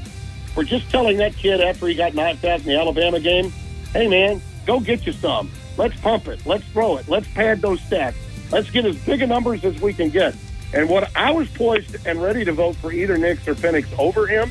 [0.55, 3.53] for just telling that kid after he got knocked out in the Alabama game,
[3.93, 5.51] hey man, go get you some.
[5.77, 6.45] Let's pump it.
[6.45, 7.09] Let's throw it.
[7.09, 8.15] Let's pad those stats.
[8.51, 10.35] Let's get as big a numbers as we can get.
[10.75, 14.27] And what I was poised and ready to vote for either Nix or Penix over
[14.27, 14.51] him,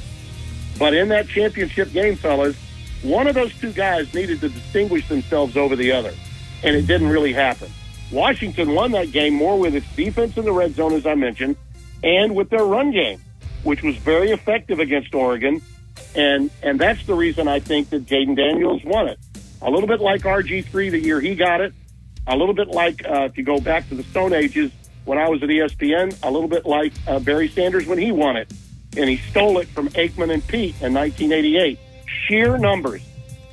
[0.78, 2.55] but in that championship game, fellas,
[3.01, 6.13] one of those two guys needed to distinguish themselves over the other,
[6.63, 7.69] and it didn't really happen.
[8.11, 11.55] Washington won that game more with its defense in the red zone, as I mentioned,
[12.03, 13.22] and with their run game,
[13.63, 15.61] which was very effective against Oregon.
[16.13, 19.17] And and that's the reason I think that Jayden Daniels won it.
[19.61, 21.74] A little bit like RG3 the year he got it.
[22.28, 24.72] A little bit like, uh, if you go back to the Stone Ages
[25.06, 28.38] when I was at ESPN, a little bit like uh, Barry Sanders when he won
[28.38, 28.52] it.
[28.97, 31.80] And he stole it from Aikman and Peete in 1988.
[32.28, 33.02] Sheer numbers.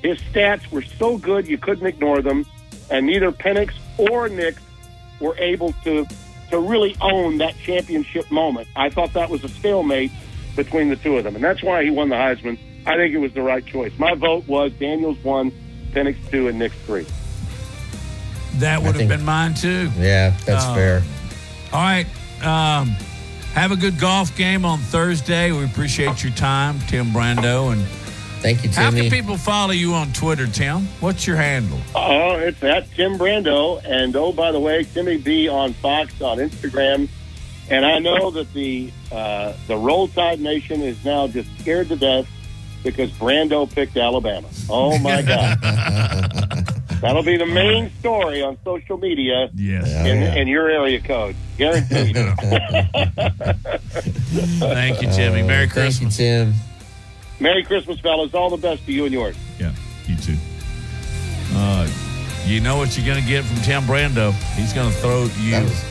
[0.03, 2.45] His stats were so good you couldn't ignore them.
[2.91, 4.61] And neither Penix or Nix
[5.21, 6.07] were able to
[6.51, 8.67] to really own that championship moment.
[8.75, 10.11] I thought that was a stalemate
[10.57, 12.59] between the two of them, and that's why he won the Heisman.
[12.87, 13.93] I think it was the right choice.
[13.99, 15.53] My vote was Daniels one,
[15.93, 17.05] Penix two, and Nix three.
[18.55, 19.91] That would have been mine too.
[19.99, 21.03] Yeah, that's Uh, fair.
[21.73, 22.07] All right.
[22.43, 22.89] Um,
[23.55, 25.53] have a good golf game on Thursday.
[25.53, 27.73] We appreciate your time, Tim Brando.
[27.73, 27.83] And
[28.41, 28.85] Thank you, Tim.
[28.85, 30.87] how can people follow you on Twitter, Tim?
[31.01, 31.79] What's your handle?
[31.95, 36.39] Oh, it's at Tim Brando, and oh, by the way, Timmy B on Fox on
[36.39, 37.09] Instagram.
[37.69, 41.97] And I know that the uh, the Roll Tide Nation is now just scared to
[41.97, 42.29] death
[42.85, 44.49] because Brando picked Alabama.
[44.71, 45.59] Oh my God,
[47.01, 49.87] that'll be the main story on social media Yes.
[49.89, 50.35] in, yeah.
[50.35, 52.17] in your area code, guaranteed.
[54.61, 55.43] Thank you, Timmy.
[55.43, 56.17] Merry Uh, Thank you, Christmas.
[56.17, 56.55] Tim.
[57.41, 58.35] Merry Christmas, fellas!
[58.35, 59.37] All the best to you and yours.
[59.59, 59.73] Yeah,
[60.07, 60.37] you too.
[61.55, 61.89] Uh,
[62.45, 64.33] you know what you're going to get from Tim Brando.
[64.55, 65.85] He's going to throw you That was-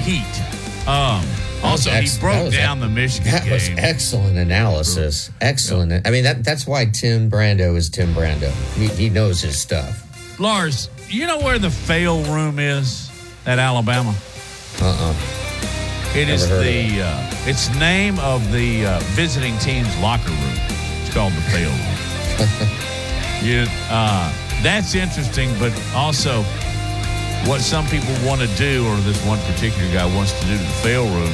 [0.00, 0.88] heat.
[0.88, 1.24] Um,
[1.62, 3.78] also, ex- he broke down ex- the Michigan That was game.
[3.78, 5.30] excellent analysis.
[5.40, 6.06] Excellent.
[6.06, 8.50] I mean, that that's why Tim Brando is Tim Brando.
[8.74, 10.05] He, he knows his stuff.
[10.38, 13.10] Lars, you know where the fail room is
[13.46, 14.14] at Alabama?
[14.82, 15.14] Uh-uh.
[16.14, 20.58] It is Never of the uh, it's name of the uh, visiting team's locker room.
[21.00, 23.44] It's called the fail room.
[23.44, 24.32] you, uh,
[24.62, 26.42] that's interesting, but also
[27.48, 30.62] what some people want to do, or this one particular guy wants to do to
[30.62, 31.32] the fail room,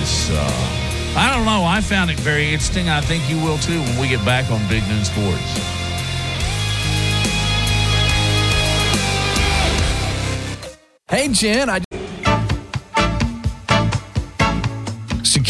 [0.00, 1.64] is uh, I don't know.
[1.64, 2.88] I found it very interesting.
[2.88, 5.81] I think you will too when we get back on Big Noon Sports.
[11.12, 11.91] Hey, Jen, I.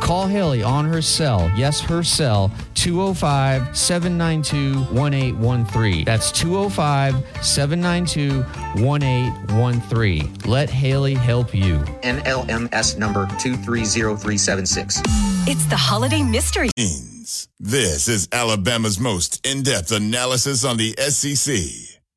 [0.00, 1.50] Call Haley on her cell.
[1.56, 6.04] Yes, her cell, 205 792 1813.
[6.04, 8.42] That's 205 792
[8.82, 10.34] 1813.
[10.46, 11.78] Let Haley help you.
[12.02, 15.02] NMLS number 230376.
[15.46, 16.70] It's the holiday mystery.
[16.76, 17.48] Queens.
[17.60, 21.54] This is Alabama's most in-depth analysis on the SEC.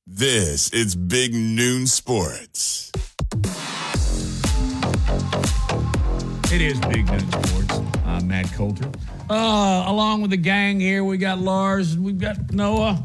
[0.07, 2.91] This is Big Noon Sports.
[6.53, 7.79] It is Big Noon Sports.
[8.05, 8.91] I'm Matt Coulter.
[9.29, 13.01] Uh, along with the gang here, we got Lars, we've got Noah.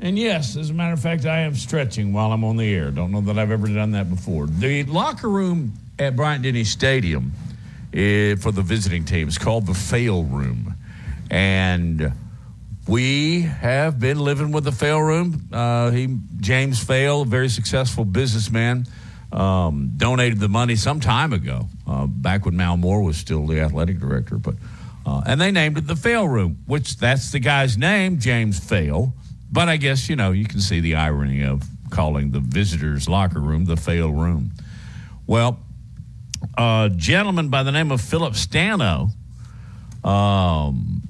[0.00, 2.90] And yes, as a matter of fact, I am stretching while I'm on the air.
[2.90, 4.46] Don't know that I've ever done that before.
[4.46, 7.32] The locker room at Bryant Denny Stadium
[7.92, 10.74] eh, for the visiting team is called the Fail Room.
[11.30, 12.14] And
[12.88, 15.50] we have been living with the Fail Room.
[15.52, 18.86] Uh, he, James Fail, a very successful businessman,
[19.32, 23.60] um, donated the money some time ago, uh, back when Mal Moore was still the
[23.60, 24.38] athletic director.
[24.38, 24.56] But
[25.06, 29.14] uh, and they named it the Fail Room, which that's the guy's name, James Fail.
[29.50, 33.40] But I guess you know you can see the irony of calling the visitors' locker
[33.40, 34.52] room the Fail Room.
[35.26, 35.58] Well,
[36.56, 39.10] a gentleman by the name of Philip Stano,
[40.04, 41.02] um,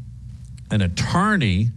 [0.71, 1.71] an attorney,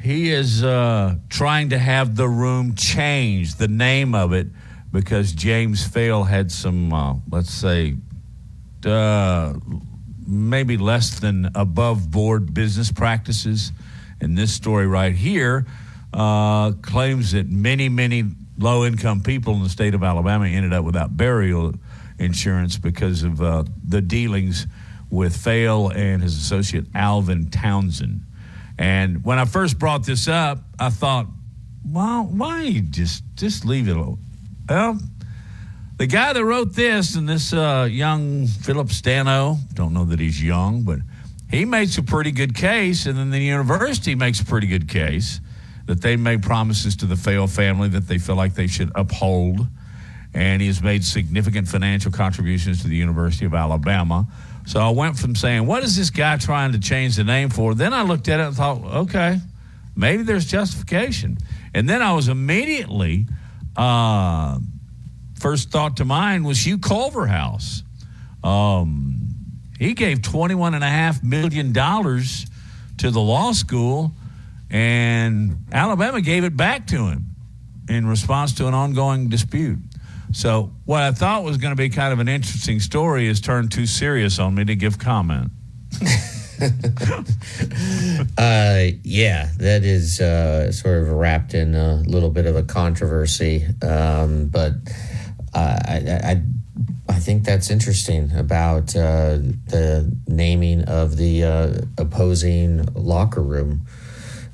[0.00, 4.46] he is uh, trying to have the room changed, the name of it,
[4.92, 7.94] because James Fail had some, uh, let's say,
[8.84, 9.54] uh,
[10.26, 13.72] maybe less than above board business practices.
[14.20, 15.66] And this story right here
[16.12, 18.24] uh, claims that many, many
[18.58, 21.74] low income people in the state of Alabama ended up without burial
[22.18, 24.66] insurance because of uh, the dealings
[25.10, 28.22] with Fail and his associate Alvin Townsend.
[28.78, 31.26] And when I first brought this up, I thought,
[31.86, 34.18] well, why just just leave it alone?
[34.70, 35.00] Well,
[35.96, 40.40] the guy that wrote this and this uh, young Philip Stano, don't know that he's
[40.40, 41.00] young, but
[41.50, 45.40] he makes a pretty good case, and then the university makes a pretty good case
[45.86, 49.66] that they made promises to the Fail family that they feel like they should uphold.
[50.34, 54.28] And he has made significant financial contributions to the University of Alabama.
[54.66, 57.74] So I went from saying, What is this guy trying to change the name for?
[57.74, 59.40] Then I looked at it and thought, Okay,
[59.96, 61.38] maybe there's justification.
[61.74, 63.26] And then I was immediately
[63.76, 64.58] uh,
[65.38, 67.82] first thought to mind was Hugh Culverhouse.
[68.42, 69.20] Um,
[69.78, 74.12] he gave $21.5 million to the law school,
[74.70, 77.26] and Alabama gave it back to him
[77.88, 79.78] in response to an ongoing dispute.
[80.32, 83.72] So, what I thought was going to be kind of an interesting story has turned
[83.72, 85.50] too serious on me to give comment.
[88.38, 93.66] uh, yeah, that is uh, sort of wrapped in a little bit of a controversy.
[93.82, 94.72] Um, but
[95.54, 96.42] uh, I, I,
[97.08, 99.38] I think that's interesting about uh,
[99.68, 103.86] the naming of the uh, opposing locker room.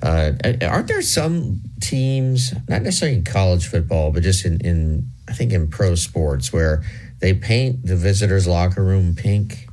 [0.02, 5.52] Aren't there some teams, not necessarily in college football, but just in, in I think
[5.52, 6.84] in pro sports, where
[7.18, 9.65] they paint the visitors' locker room pink?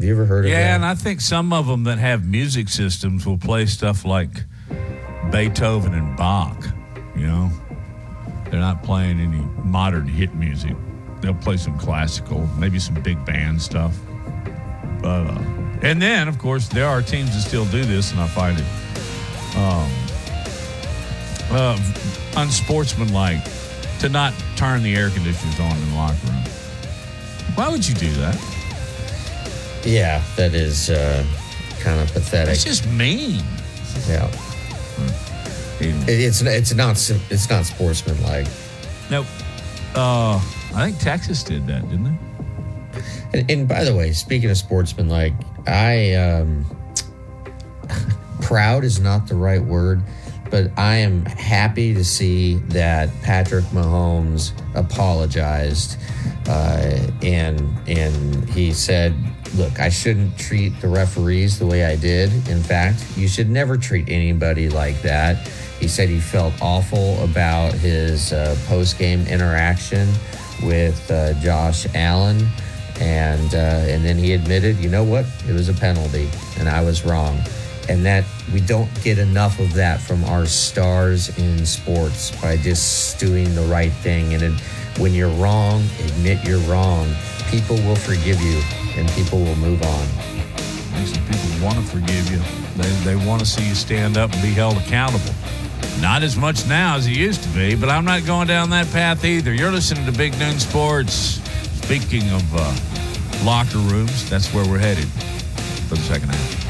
[0.00, 0.66] Have you ever heard of yeah, that?
[0.66, 4.30] Yeah, and I think some of them that have music systems will play stuff like
[5.30, 6.56] Beethoven and Bach.
[7.14, 7.50] You know,
[8.44, 10.74] they're not playing any modern hit music.
[11.20, 13.94] They'll play some classical, maybe some big band stuff.
[15.02, 15.42] But uh,
[15.82, 18.64] and then, of course, there are teams that still do this, and I find it
[19.54, 19.90] um,
[21.50, 21.78] uh,
[22.38, 23.44] unsportsmanlike
[23.98, 26.42] to not turn the air conditioners on in the locker room.
[27.54, 28.49] Why would you do that?
[29.84, 31.24] Yeah, that is uh,
[31.80, 32.54] kind of pathetic.
[32.54, 33.42] It's just mean.
[34.08, 34.30] Yeah.
[35.80, 38.46] It's it's not it's not sportsmanlike.
[39.10, 39.26] Nope.
[39.94, 40.36] Uh,
[40.74, 43.00] I think Texas did that, didn't they?
[43.32, 45.32] And, and by the way, speaking of sportsmanlike,
[45.66, 46.64] I um,
[48.42, 50.02] proud is not the right word,
[50.50, 55.96] but I am happy to see that Patrick Mahomes apologized
[56.46, 59.14] uh, and and he said,
[59.56, 62.32] "Look, I shouldn't treat the referees the way I did.
[62.48, 65.48] In fact, you should never treat anybody like that."
[65.80, 70.08] He said he felt awful about his uh, post game interaction
[70.62, 72.46] with uh, Josh Allen,
[73.00, 76.28] and uh, and then he admitted, you know what, it was a penalty,
[76.58, 77.40] and I was wrong,
[77.88, 83.18] and that we don't get enough of that from our stars in sports by just
[83.18, 84.60] doing the right thing, and
[84.98, 87.08] when you're wrong, admit you're wrong.
[87.48, 88.60] People will forgive you,
[88.96, 90.06] and people will move on.
[91.06, 92.40] Some people want to forgive you.
[92.76, 95.34] They, they want to see you stand up and be held accountable.
[96.00, 98.90] Not as much now as it used to be, but I'm not going down that
[98.92, 99.52] path either.
[99.52, 101.40] You're listening to Big Noon Sports.
[101.82, 105.06] Speaking of uh, locker rooms, that's where we're headed
[105.88, 106.69] for the second half.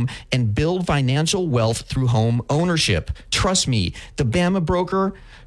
[0.31, 3.11] and build financial wealth through home ownership.
[3.31, 5.13] Trust me, the Bama broker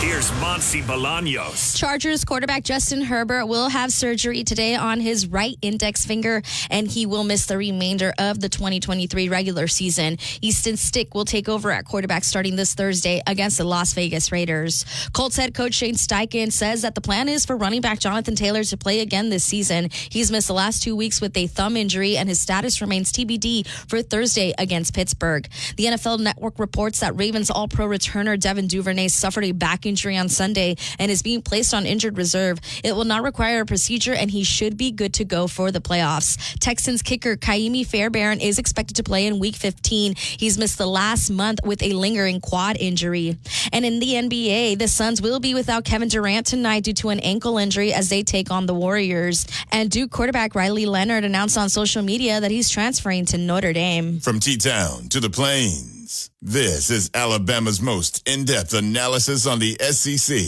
[0.00, 1.76] Here's Monty Bolaños.
[1.76, 6.40] Chargers quarterback Justin Herbert will have surgery today on his right index finger,
[6.70, 10.16] and he will miss the remainder of the 2023 regular season.
[10.40, 14.84] Easton Stick will take over at quarterback starting this Thursday against the Las Vegas Raiders.
[15.12, 18.62] Colts head coach Shane Steichen says that the plan is for running back Jonathan Taylor
[18.62, 19.88] to play again this season.
[19.90, 23.66] He's missed the last two weeks with a thumb injury, and his status remains TBD
[23.88, 25.48] for Thursday against Pittsburgh.
[25.76, 30.16] The NFL Network reports that Ravens All Pro returner Devin Duvernay suffered a back injury
[30.16, 32.60] on Sunday and is being placed on injured reserve.
[32.84, 35.80] It will not require a procedure, and he should be good to go for the
[35.80, 36.36] playoffs.
[36.58, 40.14] Texans kicker Kaimi Fairbairn is expected to play in Week 15.
[40.16, 43.36] He's missed the last month with a lingering quad injury.
[43.72, 47.20] And in the NBA, the Suns will be without Kevin Durant tonight due to an
[47.20, 49.46] ankle injury as they take on the Warriors.
[49.72, 54.20] And Duke quarterback Riley Leonard announced on social media that he's transferring to Notre Dame.
[54.20, 55.97] From T Town to the Plains,
[56.40, 60.38] this is Alabama's most in depth analysis on the SEC.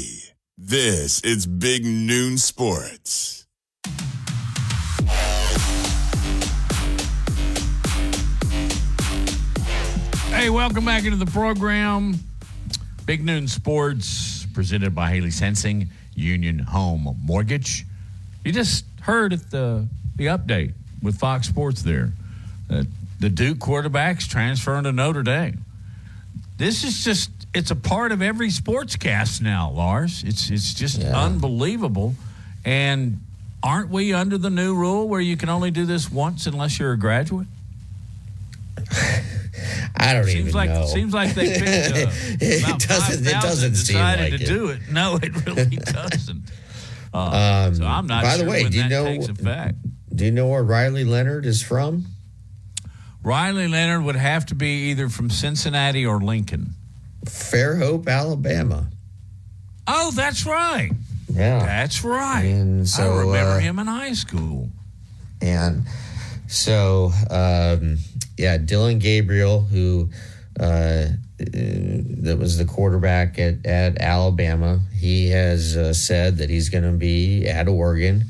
[0.56, 3.46] This is Big Noon Sports.
[10.28, 12.14] Hey, welcome back into the program.
[13.04, 17.84] Big Noon Sports, presented by Haley Sansing, Union Home Mortgage.
[18.44, 22.12] You just heard at the the update with Fox Sports there
[22.68, 22.86] that
[23.18, 25.64] the Duke quarterbacks transferring to Notre Dame.
[26.60, 30.22] This is just it's a part of every sportscast now, Lars.
[30.26, 31.18] It's it's just Yeah.
[31.18, 32.14] unbelievable.
[32.66, 33.20] And
[33.62, 36.92] aren't we under the new rule where you can only do this once unless you're
[36.92, 37.46] a graduate?
[39.96, 40.86] I don't Seems even like know.
[40.86, 44.48] seems like they picked uh, It doesn't- it doesn't seem decided like to it.
[44.48, 44.80] do it.
[44.92, 46.42] No, it really doesn't.
[47.12, 49.76] Uh, so I'm not Um, by sure the way, do you know- takes effect.
[50.14, 52.04] Do you know where Riley Leonard is from?
[53.22, 56.74] Riley Leonard would have to be either from Cincinnati or Lincoln.
[57.26, 58.88] Fairhope, Alabama.
[59.86, 60.90] Oh, that's right.
[61.28, 61.60] Yeah.
[61.60, 62.44] That's right.
[62.44, 64.68] And I so, remember uh, him in high school.
[65.40, 65.86] And
[66.48, 67.98] so, um,
[68.36, 70.10] yeah, Dillon Gabriel, who
[70.58, 71.06] uh, uh,
[71.38, 76.90] that was the quarterback at, at Alabama, he has uh, said that he's going to
[76.90, 78.24] be at Oregon.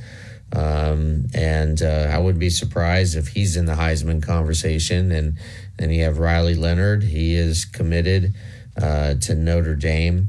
[0.53, 5.13] Um, and uh, I wouldn't be surprised if he's in the Heisman conversation.
[5.13, 5.39] And
[5.79, 7.05] then you have Riley Leonard.
[7.05, 8.35] He is committed
[8.81, 10.29] uh, to Notre Dame.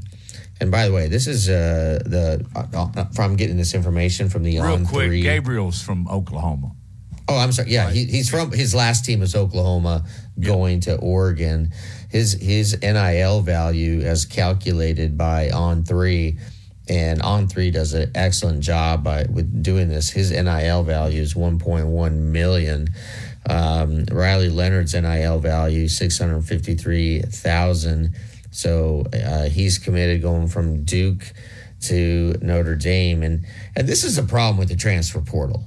[0.60, 4.60] And by the way, this is uh, the uh, from getting this information from the
[4.60, 5.22] Real on quick, three.
[5.22, 6.70] Gabriel's from Oklahoma.
[7.28, 7.70] Oh, I'm sorry.
[7.70, 10.04] Yeah, he, he's from his last team is Oklahoma,
[10.38, 11.70] going to Oregon.
[12.10, 16.38] His his NIL value, as calculated by On Three,
[16.88, 20.10] and On Three does an excellent job by with doing this.
[20.10, 22.88] His NIL value is 1.1 million.
[23.48, 28.14] Um, Riley Leonard's NIL value 653,000.
[28.50, 31.32] So uh, he's committed going from Duke
[31.82, 35.64] to Notre Dame, and and this is a problem with the transfer portal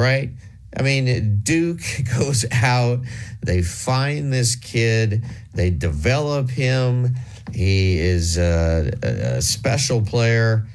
[0.00, 0.30] right?
[0.76, 1.82] I mean, Duke
[2.18, 3.00] goes out,
[3.42, 7.14] they find this kid, they develop him.
[7.54, 10.66] He is a, a special player,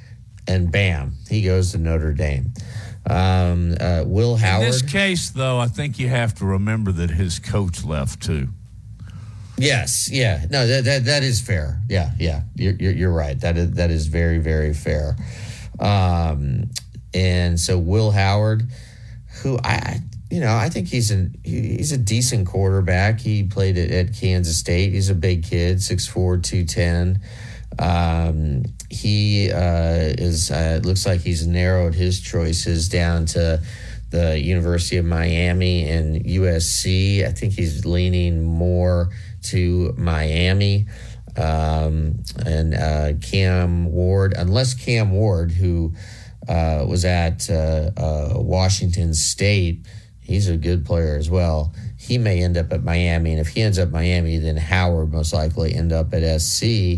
[0.47, 2.53] and bam, he goes to Notre Dame.
[3.07, 4.65] Um, uh, Will Howard.
[4.65, 8.49] In this case, though, I think you have to remember that his coach left too.
[9.57, 11.80] Yes, yeah, no, that that, that is fair.
[11.88, 13.39] Yeah, yeah, you're, you're you're right.
[13.39, 15.15] That is that is very very fair.
[15.80, 16.71] Um,
[17.13, 18.63] and so Will Howard,
[19.41, 23.19] who I, I you know I think he's an he's a decent quarterback.
[23.19, 24.93] He played at, at Kansas State.
[24.93, 27.19] He's a big kid, 6'4", 210.
[27.78, 33.61] Um, he uh, is uh, looks like he's narrowed his choices down to
[34.11, 37.26] the University of Miami and USC.
[37.26, 39.09] I think he's leaning more
[39.43, 40.88] to Miami.
[41.38, 45.93] Um, and uh, Cam Ward, unless Cam Ward, who
[46.47, 49.86] uh, was at uh, uh, Washington State,
[50.26, 51.73] he's a good player as well.
[51.97, 55.34] He may end up at Miami, and if he ends up Miami, then Howard most
[55.34, 56.97] likely end up at SC.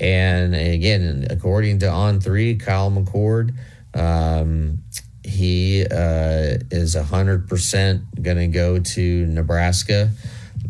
[0.00, 3.54] And again, according to On Three, Kyle McCord,
[3.94, 4.78] um,
[5.24, 10.10] he uh, is hundred percent going to go to Nebraska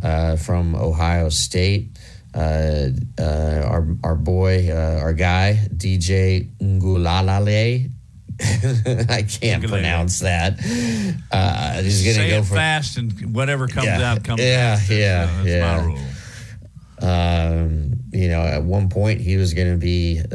[0.02, 1.88] uh, from Ohio State.
[2.34, 2.88] Uh,
[3.18, 7.91] uh, our our boy, uh, our guy, DJ Ngulalale.
[9.08, 10.58] I can't pronounce that.
[11.30, 14.12] Uh, he's going Say to go it for fast, and whatever comes Yeah.
[14.12, 14.90] out comes Yeah, out.
[14.90, 15.76] Yeah, uh, that's yeah.
[15.76, 15.98] my rule.
[17.00, 20.28] Um, you know, at one point he was going to be uh,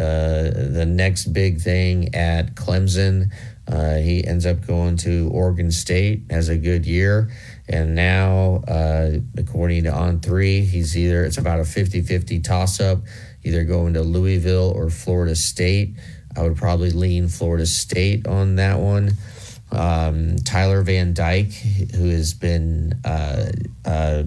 [0.74, 3.32] the next big thing at Clemson.
[3.68, 7.30] Uh, he ends up going to Oregon State, has a good year.
[7.70, 12.80] And now, uh, according to On Three, he's either, it's about a 50 50 toss
[12.80, 13.00] up.
[13.44, 15.96] either going to Louisville or Florida State.
[16.38, 19.14] I would probably lean Florida State on that one.
[19.72, 23.52] Um, Tyler Van Dyke, who has been uh,
[23.84, 24.24] uh,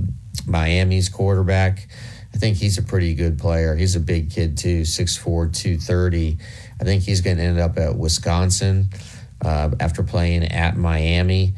[0.47, 1.89] Miami's quarterback.
[2.35, 3.77] I think he's a pretty good player.
[3.77, 5.23] He's a big kid too, 6'4,
[5.55, 6.39] 230.
[6.81, 8.89] I think he's going to end up at Wisconsin
[9.45, 11.55] uh, after playing at Miami.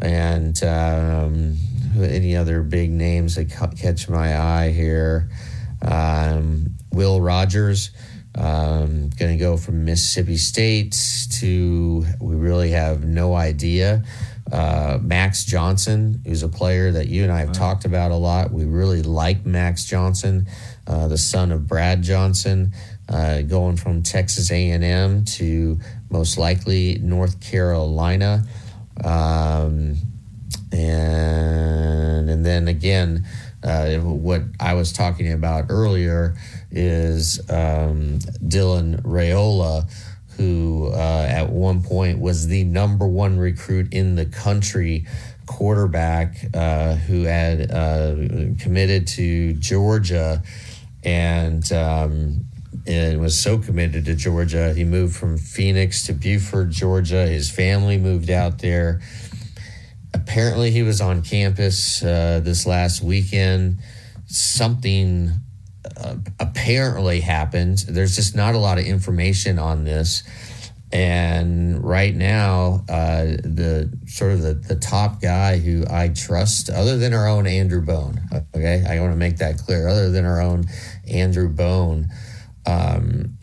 [0.00, 1.56] And um,
[1.96, 5.30] any other big names that ca- catch my eye here?
[5.82, 7.90] Um, Will Rogers.
[8.36, 10.96] Um, going to go from Mississippi State
[11.40, 14.02] to we really have no idea.
[14.50, 18.50] Uh, Max Johnson, who's a player that you and I have talked about a lot.
[18.50, 20.46] We really like Max Johnson,
[20.86, 22.72] uh, the son of Brad Johnson,
[23.08, 25.78] uh, going from Texas A&M to
[26.10, 28.44] most likely North Carolina.
[29.02, 29.96] Um,
[30.72, 33.24] and and then again,
[33.62, 36.36] uh, what I was talking about earlier
[36.74, 39.90] is um, Dylan Raiola,
[40.36, 45.06] who uh, at one point was the number one recruit in the country
[45.46, 48.14] quarterback uh, who had uh,
[48.58, 50.42] committed to Georgia
[51.04, 52.44] and um,
[52.86, 54.74] and was so committed to Georgia.
[54.74, 57.26] He moved from Phoenix to Buford, Georgia.
[57.26, 59.00] His family moved out there.
[60.12, 63.78] Apparently, he was on campus uh, this last weekend.
[64.26, 65.32] Something
[65.96, 67.78] uh, apparently happened.
[67.88, 70.22] There's just not a lot of information on this.
[70.92, 76.96] And right now, uh, the sort of the, the top guy who I trust, other
[76.96, 78.20] than our own Andrew Bone,
[78.54, 80.66] okay, I want to make that clear, other than our own
[81.10, 82.08] Andrew Bone,
[82.64, 83.36] um,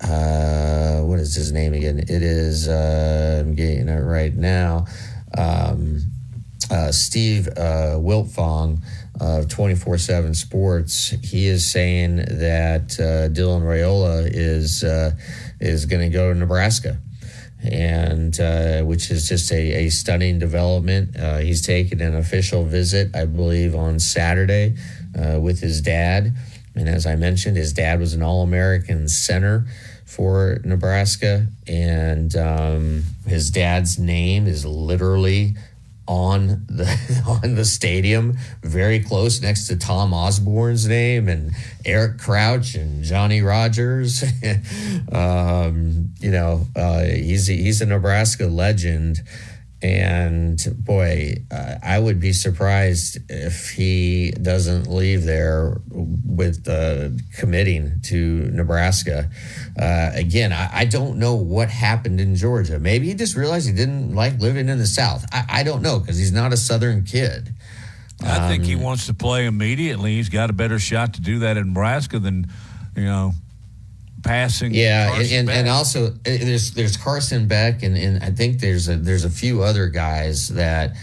[0.00, 1.98] uh, what is his name again?
[1.98, 4.86] It is, uh, I'm getting it right now,
[5.36, 6.00] um,
[6.70, 8.82] uh, Steve uh, Wiltfong
[9.22, 11.10] of 24 7 Sports.
[11.22, 15.12] He is saying that uh, Dylan Raiola is, uh,
[15.60, 16.98] is going to go to Nebraska.
[17.64, 21.16] And uh, which is just a, a stunning development.
[21.16, 24.74] Uh, he's taken an official visit, I believe, on Saturday
[25.16, 26.34] uh, with his dad.
[26.74, 29.66] And as I mentioned, his dad was an All American center
[30.04, 31.46] for Nebraska.
[31.68, 35.54] And um, his dad's name is literally
[36.06, 41.52] on the on the stadium, very close next to Tom Osborne's name and
[41.84, 44.22] Eric Crouch and Johnny Rodgers.
[45.12, 49.22] um, you know, uh, he's he's a Nebraska legend,
[49.82, 58.00] and boy, uh, I would be surprised if he doesn't leave there with uh, committing
[58.04, 59.28] to Nebraska.
[59.78, 62.78] Uh, again, I, I, don't know what happened in Georgia.
[62.78, 65.24] Maybe he just realized he didn't like living in the South.
[65.32, 67.52] I, I don't know because he's not a Southern kid.
[68.24, 70.14] I think he Um, wants to play immediately.
[70.14, 72.46] He's got a better shot to do that in Nebraska than,
[72.94, 73.34] you know,
[74.22, 74.74] passing.
[74.74, 78.88] Yeah, and, and, and also uh, there's there's Carson Beck and, and I think there's
[78.88, 80.96] a there's a few other guys that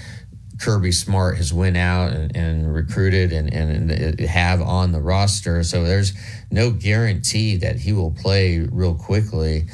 [0.59, 5.63] Kirby Smart has went out and, and recruited and, and have on the roster.
[5.63, 6.13] So there's
[6.51, 9.67] no guarantee that he will play real quickly.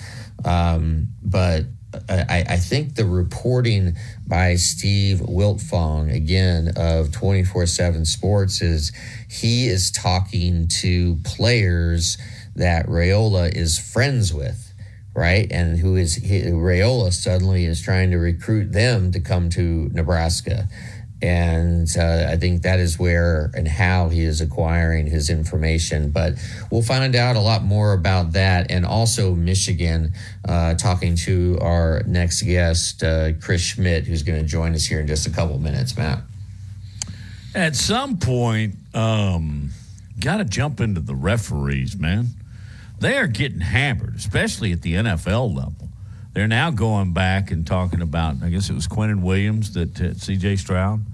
[0.44, 1.64] Um, but
[2.10, 3.96] I, I think the reporting
[4.28, 8.92] by Steve Wiltfong, again, of 24 7 Sports, is
[9.30, 12.18] he is talking to players
[12.56, 14.74] that Raiola is friends with,
[15.14, 15.52] right?
[15.52, 20.68] And who is Raiola suddenly is trying to recruit them to come to Nebraska.
[21.22, 26.12] And uh, I think that is where and how he is acquiring his information.
[26.12, 26.34] But
[26.70, 28.70] we'll find out a lot more about that.
[28.70, 30.14] And also, Michigan,
[30.48, 35.00] uh, talking to our next guest, uh, Chris Schmidt, who's going to join us here
[35.00, 36.20] in just a couple minutes, Matt.
[37.56, 39.70] At some point, um,
[40.20, 42.28] got to jump into the referees, man.
[43.00, 45.90] They are getting hammered, especially at the NFL level.
[46.34, 50.04] They're now going back and talking about, I guess it was Quentin Williams that uh,
[50.14, 51.06] CJ Stroud.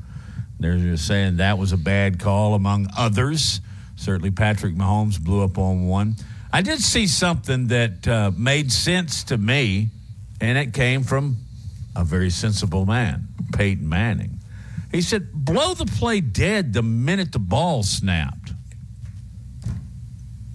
[0.59, 3.61] They're just saying that was a bad call, among others.
[3.95, 6.15] Certainly, Patrick Mahomes blew up on one.
[6.53, 9.89] I did see something that uh, made sense to me,
[10.39, 11.37] and it came from
[11.95, 14.39] a very sensible man, Peyton Manning.
[14.91, 18.51] He said, blow the play dead the minute the ball snapped.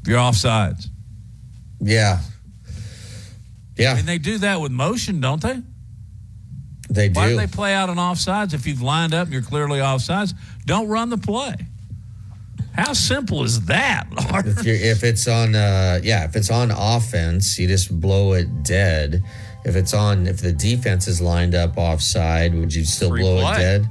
[0.07, 0.89] You're offsides.
[1.81, 2.21] Yeah.
[3.77, 3.97] Yeah.
[3.97, 5.63] And they do that with motion, don't they?
[6.89, 7.19] They do.
[7.19, 8.55] Why do they play out on offsides?
[8.55, 11.55] If you've lined up and you're clearly offsides, don't run the play.
[12.75, 14.47] How simple is that, Lord?
[14.47, 18.63] if, you're, if it's on, uh, yeah, if it's on offense, you just blow it
[18.63, 19.23] dead.
[19.65, 23.41] If it's on, if the defense is lined up offside, would you still Free blow
[23.41, 23.53] play.
[23.55, 23.87] it dead?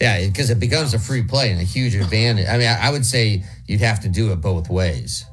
[0.00, 2.46] Yeah, because it becomes a free play and a huge advantage.
[2.48, 5.24] I mean, I, I would say you'd have to do it both ways.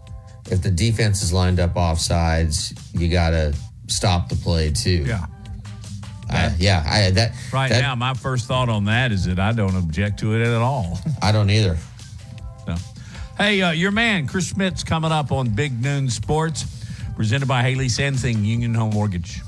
[0.52, 3.56] If the defense is lined up offsides, you got to
[3.88, 5.04] stop the play too.
[5.08, 5.26] Yeah.
[6.30, 9.54] Uh, yeah, I, that Right that- now, my first thought on that is that I
[9.54, 11.00] don't object to it at all.
[11.22, 11.78] I don't either.
[12.68, 12.76] No.
[13.38, 16.66] Hey, uh, your man, Chris Schmidt's coming up on Big Noon Sports,
[17.16, 19.42] presented by Haley Sansing Union Home Mortgage.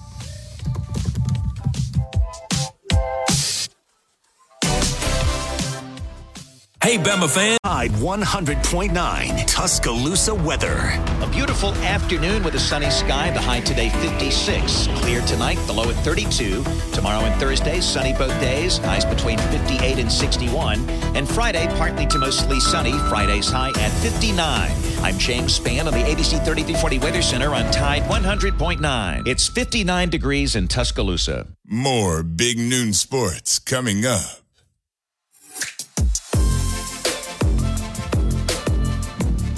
[6.90, 7.56] Hey, Bama fan.
[7.64, 10.92] Tide 100.9 Tuscaloosa weather.
[11.22, 13.30] A beautiful afternoon with a sunny sky.
[13.30, 14.88] The high today 56.
[14.96, 16.64] Clear tonight, the low at 32.
[16.92, 18.80] Tomorrow and Thursday, sunny both days.
[18.80, 20.90] Highs between 58 and 61.
[21.16, 22.94] And Friday, partly to mostly sunny.
[23.08, 24.72] Friday's high at 59.
[25.04, 29.28] I'm James Spann on the ABC 3340 Weather Center on Tide 100.9.
[29.28, 31.50] It's 59 degrees in Tuscaloosa.
[31.68, 34.39] More big noon sports coming up.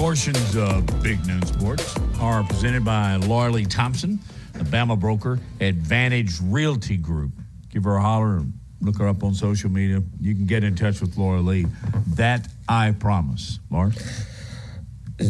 [0.02, 4.18] Portions of Big Noon Sports are presented by Laura Lee Thompson,
[4.54, 7.30] the Bama broker, Advantage Realty Group.
[7.70, 10.02] Give her a holler and look her up on social media.
[10.20, 11.68] You can get in touch with Laura Lee.
[12.16, 13.60] That I promise.
[13.70, 13.92] Laura?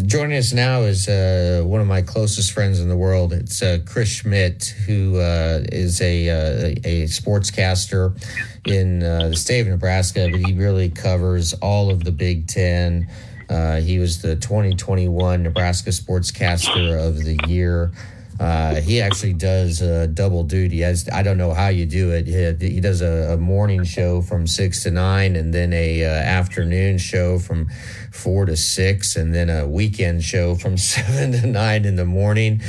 [0.06, 3.34] Joining us now is uh, one of my closest friends in the world.
[3.34, 8.18] It's uh, Chris Schmidt, who uh, is a uh, a sportscaster
[8.66, 13.10] in uh, the state of Nebraska, but he really covers all of the Big Ten.
[13.52, 17.92] Uh, he was the 2021 Nebraska Sportscaster of the Year.
[18.40, 20.84] Uh, he actually does uh, double duty.
[20.84, 22.26] As I don't know how you do it.
[22.26, 26.08] He, he does a, a morning show from six to nine, and then a uh,
[26.08, 27.70] afternoon show from
[28.12, 32.62] four to six, and then a weekend show from seven to nine in the morning.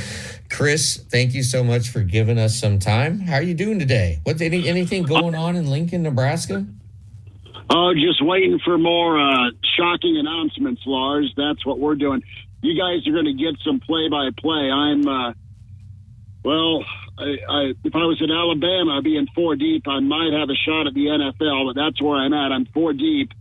[0.51, 3.21] Chris, thank you so much for giving us some time.
[3.21, 4.19] How are you doing today?
[4.23, 6.67] What any, anything going on in Lincoln, Nebraska?
[7.69, 11.33] Oh, just waiting for more uh, shocking announcements, Lars.
[11.35, 12.23] That's what we're doing.
[12.61, 14.71] You guys are going to get some play-by-play.
[14.71, 15.33] I'm, uh,
[16.43, 16.83] well,
[17.17, 19.87] I, I, if I was in Alabama, I'd be in four deep.
[19.87, 22.51] I might have a shot at the NFL, but that's where I'm at.
[22.51, 23.31] I'm four deep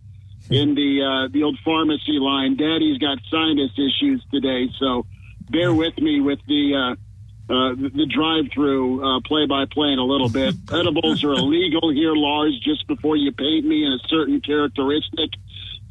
[0.51, 2.57] in the uh, the old pharmacy line.
[2.57, 5.07] Daddy's got sinus issues today, so
[5.51, 6.75] bear with me with the.
[6.75, 7.12] Uh,
[7.51, 10.55] uh, the, the drive-through uh, play-by-play in a little bit.
[10.73, 12.59] Edibles are illegal here, Lars.
[12.61, 15.31] Just before you paint me in a certain characteristic,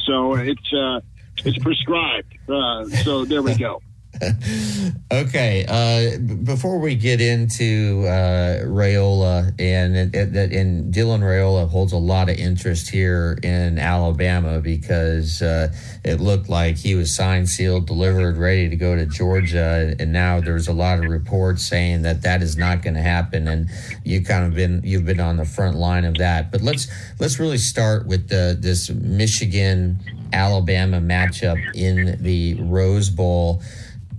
[0.06, 1.02] so it's uh,
[1.44, 2.38] it's prescribed.
[2.50, 3.82] Uh, so there we go.
[5.12, 5.66] okay.
[5.68, 12.38] Uh, before we get into uh, Raiola, and, and, Dylan Raiola holds a lot of
[12.38, 18.70] interest here in Alabama because uh, it looked like he was signed, sealed, delivered, ready
[18.70, 22.58] to go to Georgia, and now there's a lot of reports saying that that is
[22.58, 23.48] not going to happen.
[23.48, 23.70] And
[24.04, 26.52] you kind of been you've been on the front line of that.
[26.52, 26.88] But let's
[27.20, 30.00] let's really start with the this Michigan
[30.34, 33.62] Alabama matchup in the Rose Bowl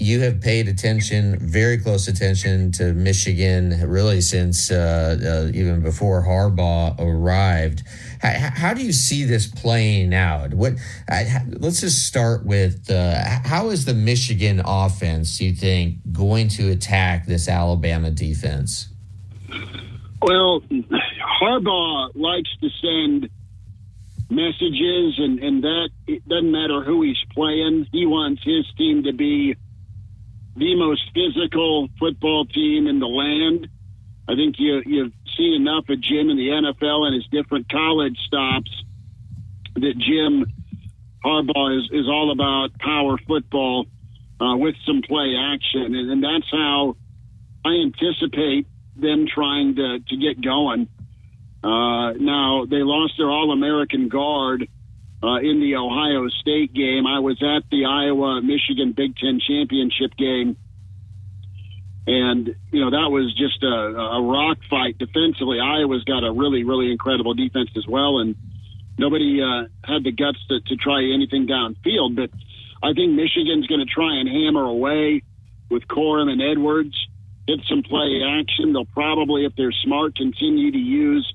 [0.02, 6.24] you have paid attention, very close attention to Michigan, really since uh, uh, even before
[6.24, 7.84] Harbaugh arrived.
[8.20, 10.54] How, how, do you see this playing out?
[10.54, 10.74] What?
[11.08, 15.40] I, let's just start with uh, how is the Michigan offense?
[15.40, 18.88] You think going to attack this Alabama defense?
[20.20, 20.62] Well,
[21.40, 23.30] Harbaugh likes to send
[24.30, 27.86] messages, and, and that it doesn't matter who he's playing.
[27.92, 29.56] He wants his team to be
[30.56, 33.68] the most physical football team in the land.
[34.28, 38.18] I think you, you've seen enough of Jim in the NFL and his different college
[38.26, 38.70] stops
[39.74, 40.46] that Jim
[41.24, 43.86] Harbaugh is, is all about power football
[44.40, 45.94] uh, with some play action.
[45.94, 46.96] And, and that's how
[47.64, 50.88] I anticipate them trying to, to get going.
[51.64, 54.68] Uh, now, they lost their All American guard
[55.22, 57.06] uh, in the Ohio State game.
[57.06, 60.56] I was at the Iowa Michigan Big Ten championship game,
[62.06, 65.60] and you know that was just a, a rock fight defensively.
[65.60, 68.34] Iowa's got a really, really incredible defense as well, and
[68.98, 72.16] nobody uh, had the guts to, to try anything downfield.
[72.16, 72.30] But
[72.82, 75.22] I think Michigan's going to try and hammer away
[75.70, 76.94] with Corum and Edwards,
[77.46, 78.72] get some play action.
[78.72, 81.32] They'll probably, if they're smart, continue to use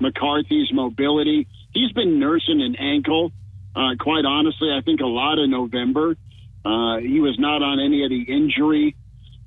[0.00, 1.46] McCarthy's mobility
[1.76, 3.32] he's been nursing an ankle.
[3.74, 6.16] Uh, quite honestly, I think a lot of November.
[6.64, 8.96] Uh, he was not on any of the injury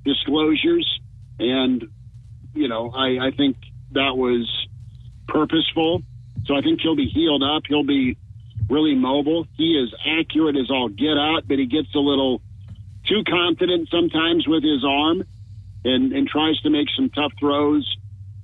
[0.04, 0.88] disclosures,
[1.38, 1.84] and
[2.54, 3.56] you know, I, I think
[3.92, 4.48] that was
[5.28, 6.02] purposeful.
[6.46, 7.64] So I think he'll be healed up.
[7.68, 8.16] He'll be
[8.68, 9.46] really mobile.
[9.56, 12.40] He is accurate as all get out, but he gets a little
[13.06, 15.24] too confident sometimes with his arm,
[15.84, 17.84] and and tries to make some tough throws.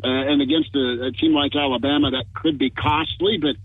[0.04, 3.56] Uh, and against a, a team like Alabama, that could be costly, but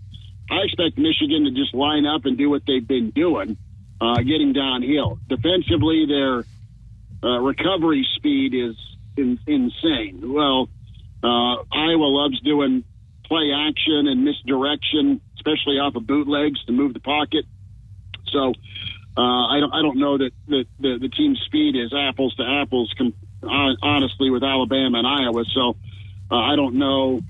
[0.52, 3.56] I expect Michigan to just line up and do what they've been doing.
[4.00, 5.18] uh, getting downhill.
[5.28, 6.44] Defensively, their
[7.22, 8.74] uh, recovery speed is
[9.16, 10.32] in, insane.
[10.32, 10.68] Well,
[11.22, 12.82] uh, Iowa loves doing
[13.24, 17.44] play action and misdirection, especially off of bootlegs to move the pocket.
[18.32, 18.54] So
[19.16, 22.42] uh, I don't I don't know that, that the, the team's speed is apples to
[22.42, 23.14] apples, com-
[23.82, 25.44] honestly, with Alabama and Iowa.
[25.54, 25.76] So
[26.30, 27.20] uh, I don't know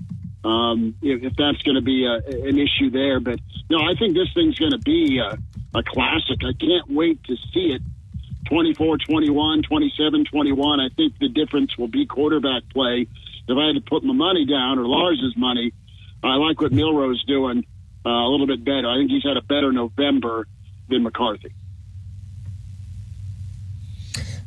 [0.43, 3.19] um, if, if that's going to be a, an issue there.
[3.19, 3.39] But
[3.69, 5.37] no, I think this thing's going to be a,
[5.77, 6.39] a classic.
[6.43, 7.81] I can't wait to see it.
[8.49, 10.79] 24 21, 27 21.
[10.79, 13.07] I think the difference will be quarterback play.
[13.47, 15.73] If I had to put my money down or Lars's money,
[16.23, 17.65] I like what Milroe's doing
[18.05, 18.89] uh, a little bit better.
[18.89, 20.47] I think he's had a better November
[20.89, 21.53] than McCarthy.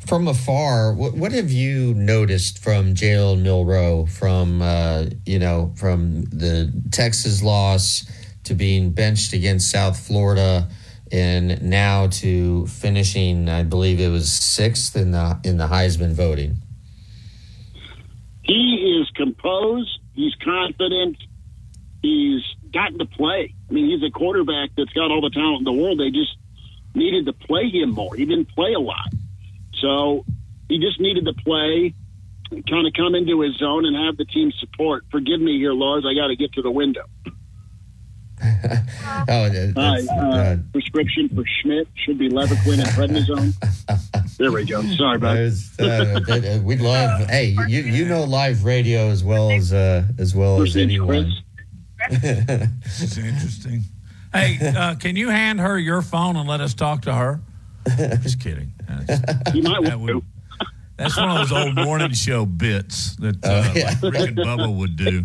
[0.07, 6.23] From afar, what, what have you noticed from Jalen Milroe from uh, you know from
[6.27, 8.05] the Texas loss
[8.45, 10.69] to being benched against South Florida?
[11.13, 16.57] and now to finishing, I believe it was sixth in the in the Heisman voting.
[18.43, 20.01] He is composed.
[20.15, 21.17] He's confident.
[22.03, 22.43] He's
[22.73, 23.55] gotten to play.
[23.69, 25.99] I mean, he's a quarterback that's got all the talent in the world.
[25.99, 26.37] They just
[26.95, 28.15] needed to play him more.
[28.15, 29.13] He didn't play a lot,
[29.81, 30.25] so
[30.69, 31.95] he just needed to play,
[32.51, 35.05] kind of come into his zone and have the team support.
[35.11, 36.05] Forgive me here, Lars.
[36.09, 37.05] I got to get to the window.
[39.29, 44.37] oh, uh, uh, prescription for Schmidt should be Levaquin and prednisone.
[44.39, 44.83] there we go.
[44.83, 47.27] Sorry about uh, we love.
[47.31, 51.33] Hey, you you know live radio as well as uh, as well as anyone.
[52.11, 53.83] it's interesting.
[54.35, 57.41] Hey, uh, can you hand her your phone and let us talk to her?
[58.23, 58.73] Just kidding.
[58.89, 60.25] That's, you might want would.
[60.97, 63.95] That's one of those old morning show bits that uh, oh, yeah.
[64.03, 65.25] like Rick and Bubba would do.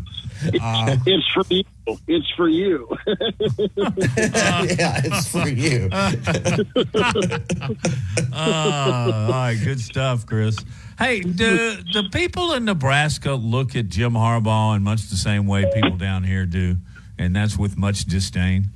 [0.61, 1.63] Uh, it's for you.
[2.07, 2.87] It's for you.
[3.07, 5.87] yeah, it's for you.
[8.33, 10.57] uh, all right, good stuff, Chris.
[10.97, 15.71] Hey, do the people in Nebraska look at Jim Harbaugh in much the same way
[15.73, 16.77] people down here do,
[17.17, 18.71] and that's with much disdain?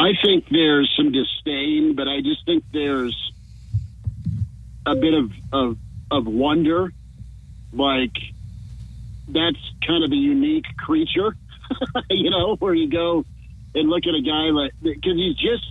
[0.00, 3.32] I think there's some disdain, but I just think there's
[4.86, 5.76] a bit of of,
[6.10, 6.90] of wonder,
[7.70, 8.16] like
[9.28, 11.36] that's kind of a unique creature,
[12.10, 13.26] you know, where you go
[13.74, 15.70] and look at a guy like because he's just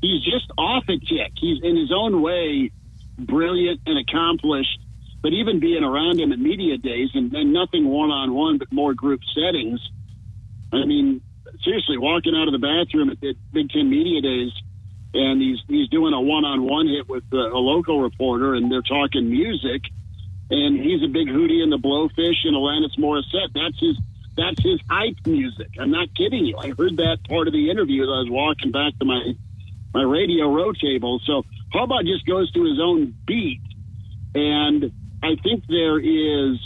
[0.00, 1.32] he's just off a tick.
[1.36, 2.70] He's in his own way
[3.18, 4.80] brilliant and accomplished,
[5.20, 8.72] but even being around him at media days and, and nothing one on one, but
[8.72, 9.78] more group settings.
[10.72, 11.20] I mean,
[11.64, 14.52] seriously, walking out of the bathroom at, at Big Ten media days,
[15.14, 18.70] and he's he's doing a one on one hit with a, a local reporter, and
[18.70, 19.82] they're talking music
[20.52, 23.52] and he's a big Hootie and the Blowfish and Alanis Morissette.
[23.54, 23.96] That's his
[24.36, 25.68] that's his hype music.
[25.80, 26.56] I'm not kidding you.
[26.56, 29.34] I heard that part of the interview as I was walking back to my
[29.94, 31.20] my radio row table.
[31.24, 31.44] So
[31.74, 33.62] Harbaugh just goes to his own beat,
[34.34, 34.92] and
[35.22, 36.58] I think there is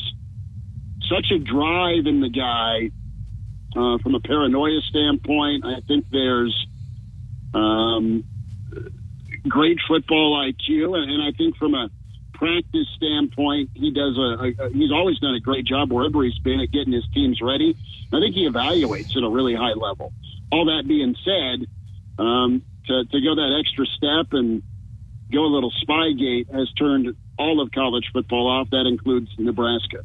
[1.09, 2.91] such a drive in the guy
[3.77, 5.65] uh, from a paranoia standpoint.
[5.65, 6.67] I think there's
[7.55, 8.25] um,
[9.49, 11.91] great football IQ, and, and I think from a
[12.35, 16.61] practice standpoint, he does a, a, he's always done a great job wherever he's been
[16.61, 17.77] at getting his teams ready.
[18.13, 20.13] I think he evaluates at a really high level.
[20.53, 21.67] All that being said,
[22.19, 24.63] um, to, to go that extra step and
[25.33, 28.71] go a little spygate has turned all of college football off.
[28.71, 30.05] That includes Nebraska.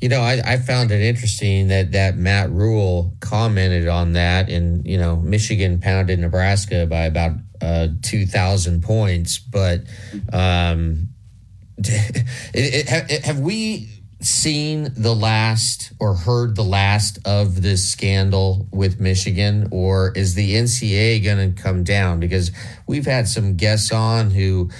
[0.00, 4.86] You know, I, I, found it interesting that that Matt Rhule commented on that, and
[4.86, 7.32] you know, Michigan pounded Nebraska by about
[7.62, 9.38] uh, two thousand points.
[9.38, 9.84] But
[10.32, 11.08] um,
[11.78, 13.88] it, it, it, have we
[14.20, 20.54] seen the last or heard the last of this scandal with Michigan, or is the
[20.54, 22.20] NCAA going to come down?
[22.20, 22.50] Because
[22.86, 24.70] we've had some guests on who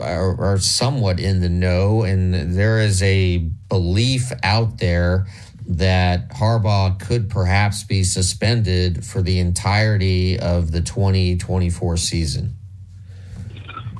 [0.00, 3.38] are, are somewhat in the know, and there is a
[3.68, 5.26] belief out there
[5.66, 12.54] that Harbaugh could perhaps be suspended for the entirety of the 2024 season?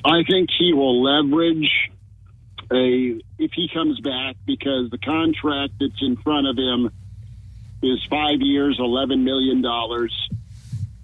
[0.04, 1.90] I think he will leverage
[2.72, 6.90] a if he comes back because the contract that's in front of him
[7.82, 10.28] is five years, eleven million dollars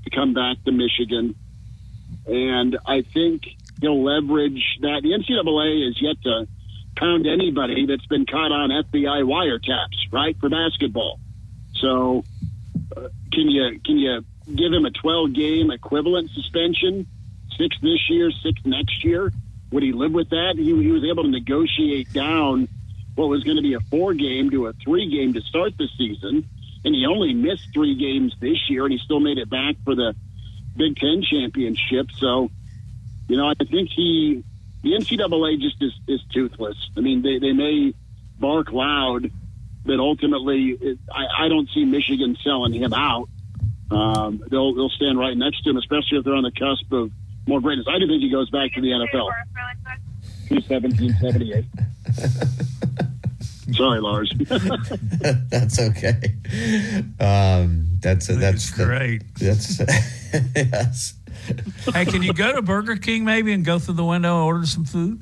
[0.04, 1.34] to come back to Michigan,
[2.26, 5.00] and I think he'll leverage that.
[5.02, 6.46] The NCAA is yet to
[6.96, 11.18] pound anybody that's been caught on FBI wiretaps, right, for basketball.
[11.76, 12.24] So,
[12.96, 17.06] uh, can you can you give him a 12 game equivalent suspension?
[17.58, 19.32] Six this year, six next year.
[19.70, 20.54] Would he live with that?
[20.56, 22.68] He, he was able to negotiate down
[23.14, 25.88] what was going to be a four game to a three game to start the
[25.96, 26.48] season,
[26.84, 29.94] and he only missed three games this year, and he still made it back for
[29.94, 30.14] the
[30.76, 32.08] Big Ten championship.
[32.18, 32.50] So,
[33.28, 34.42] you know, I think he,
[34.82, 36.76] the NCAA just is, is toothless.
[36.96, 37.94] I mean, they, they may
[38.38, 39.30] bark loud,
[39.86, 43.28] but ultimately, it, I, I don't see Michigan selling him out.
[43.90, 47.10] Um, they'll they'll stand right next to him, especially if they're on the cusp of
[47.46, 47.86] more greatness.
[47.88, 49.30] I do think he goes back to the NFL.
[50.48, 51.64] He's 1778.
[53.76, 54.32] Sorry, Lars.
[55.50, 56.34] that's okay.
[57.20, 59.22] Um, that's that's the- great.
[59.36, 59.80] That's
[60.56, 61.14] yes.
[61.94, 64.66] hey, can you go to Burger King maybe and go through the window and order
[64.66, 65.20] some food?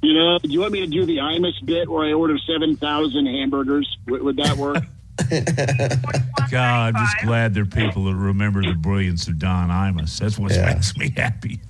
[0.00, 3.26] You know, do you want me to do the Imus bit where I order 7,000
[3.26, 3.98] hamburgers?
[4.06, 4.84] Would, would that work?
[6.50, 10.18] God, I'm just glad there are people that remember the brilliance of Don Imus.
[10.18, 10.72] That's what Yeah.
[10.72, 11.60] makes me happy.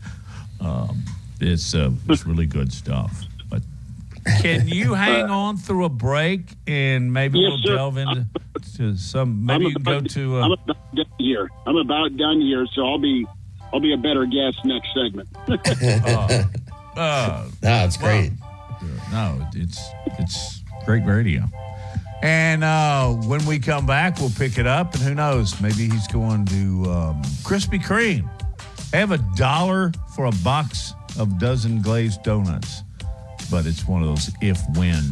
[0.61, 1.03] Um,
[1.41, 3.24] it's uh, it's really good stuff.
[4.35, 7.76] But can you hang on through a break and maybe Yes, we'll sir.
[7.76, 8.26] delve into
[8.76, 9.45] to some?
[9.47, 10.39] Maybe I'm you can go about- to.
[10.41, 11.49] I'm Uh, about done here.
[11.66, 13.26] I'm about done here, so I'll be
[13.72, 15.29] I'll be a better guest next segment.
[16.07, 16.45] uh,
[17.62, 18.33] No, it's great.
[19.12, 19.81] no, it's
[20.18, 21.45] it's great radio.
[22.22, 25.61] And uh, when we come back, we'll pick it up, and who knows?
[25.61, 28.29] Maybe he's going to um, Krispy Kreme.
[28.91, 32.83] They have a dollar for a box of dozen glazed donuts,
[33.51, 35.03] but it's one of those if when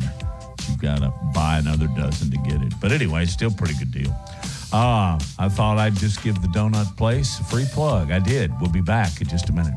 [0.69, 2.73] you've got to buy another dozen to get it.
[2.81, 4.15] But anyway, it's still a pretty good deal.
[4.73, 8.11] Uh, I thought I'd just give the donut place a free plug.
[8.11, 8.53] I did.
[8.61, 9.75] We'll be back in just a minute.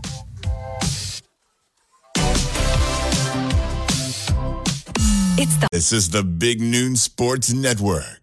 [5.42, 8.19] It's the This is the Big Noon Sports Network.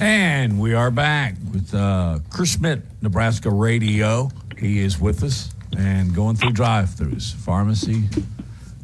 [0.00, 4.30] And we are back with uh, Chris Schmidt, Nebraska Radio.
[4.58, 7.34] He is with us and going through drive throughs.
[7.34, 8.04] Pharmacy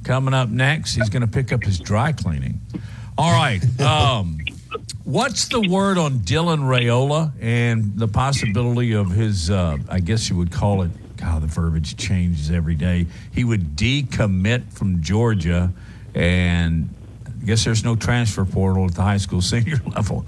[0.04, 0.94] coming up next.
[0.94, 2.60] He's going to pick up his dry cleaning.
[3.18, 3.60] All right.
[3.80, 4.38] Um,
[5.04, 10.36] what's the word on Dylan Raiola and the possibility of his, uh, I guess you
[10.36, 13.06] would call it, God, the verbiage changes every day.
[13.32, 15.72] He would decommit from Georgia,
[16.14, 16.88] and
[17.26, 20.24] I guess there's no transfer portal at the high school senior level.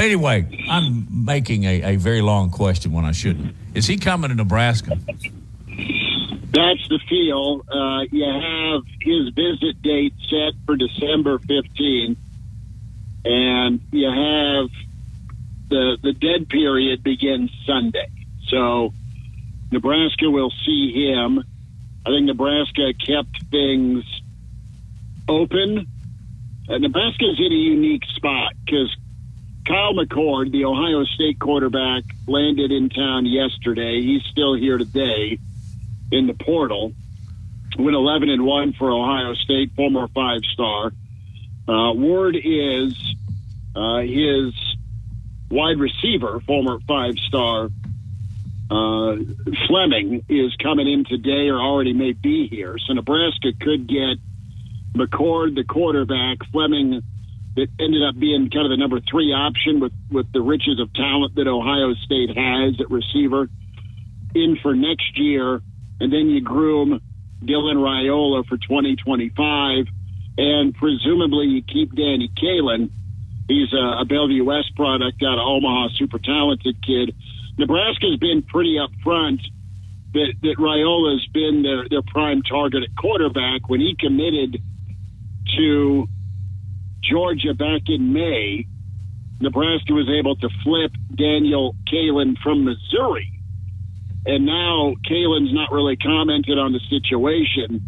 [0.00, 3.54] But anyway, I'm making a, a very long question when I shouldn't.
[3.74, 4.96] Is he coming to Nebraska?
[5.66, 7.66] That's the feel.
[7.70, 12.16] Uh, you have his visit date set for December 15th,
[13.26, 14.70] and you have
[15.68, 18.08] the the dead period begins Sunday.
[18.48, 18.94] So
[19.70, 21.44] Nebraska will see him.
[22.06, 24.02] I think Nebraska kept things
[25.28, 25.86] open.
[26.70, 28.96] Uh, Nebraska's in a unique spot because
[29.70, 34.02] Kyle McCord, the Ohio State quarterback, landed in town yesterday.
[34.02, 35.38] He's still here today
[36.10, 36.92] in the portal.
[37.78, 40.90] Went 11 and 1 for Ohio State, former five star.
[41.68, 42.96] Uh, word is
[43.76, 44.52] uh, his
[45.52, 47.68] wide receiver, former five star
[48.72, 49.16] uh,
[49.68, 52.76] Fleming, is coming in today or already may be here.
[52.88, 54.18] So Nebraska could get
[54.96, 57.02] McCord, the quarterback, Fleming,
[57.60, 60.92] that ended up being kind of the number three option with, with the riches of
[60.94, 63.48] talent that Ohio State has at receiver,
[64.34, 65.60] in for next year.
[66.00, 67.00] And then you groom
[67.44, 69.86] Dylan Raiola for 2025.
[70.38, 72.90] And presumably you keep Danny Kaelin.
[73.46, 77.14] He's a, a Bellevue West product out of Omaha, super talented kid.
[77.58, 79.40] Nebraska's been pretty upfront
[80.14, 83.68] that, that Raiola's been their, their prime target at quarterback.
[83.68, 84.62] When he committed
[85.58, 86.08] to
[87.02, 88.66] Georgia back in May,
[89.40, 93.32] Nebraska was able to flip Daniel Kaelin from Missouri.
[94.26, 97.80] And now Kaelin's not really commented on the situation,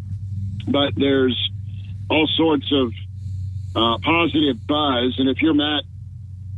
[0.67, 1.37] but there's
[2.09, 2.93] all sorts of
[3.77, 5.17] uh, positive buzz.
[5.19, 5.85] And if you're Matt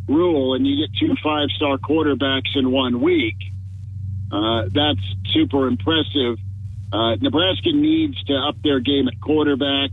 [0.09, 3.36] Rhule and you get two five star quarterbacks in one week,
[4.31, 5.01] uh, that's
[5.32, 6.39] super impressive.
[6.93, 9.90] Uh, Nebraska needs to up their game at quarterback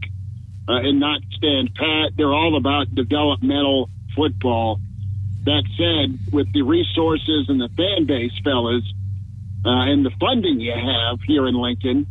[0.67, 2.11] uh, and not stand pat.
[2.15, 4.79] They're all about developmental football.
[5.45, 8.83] That said, with the resources and the fan base, fellas,
[9.65, 12.07] uh, and the funding you have here in Lincoln,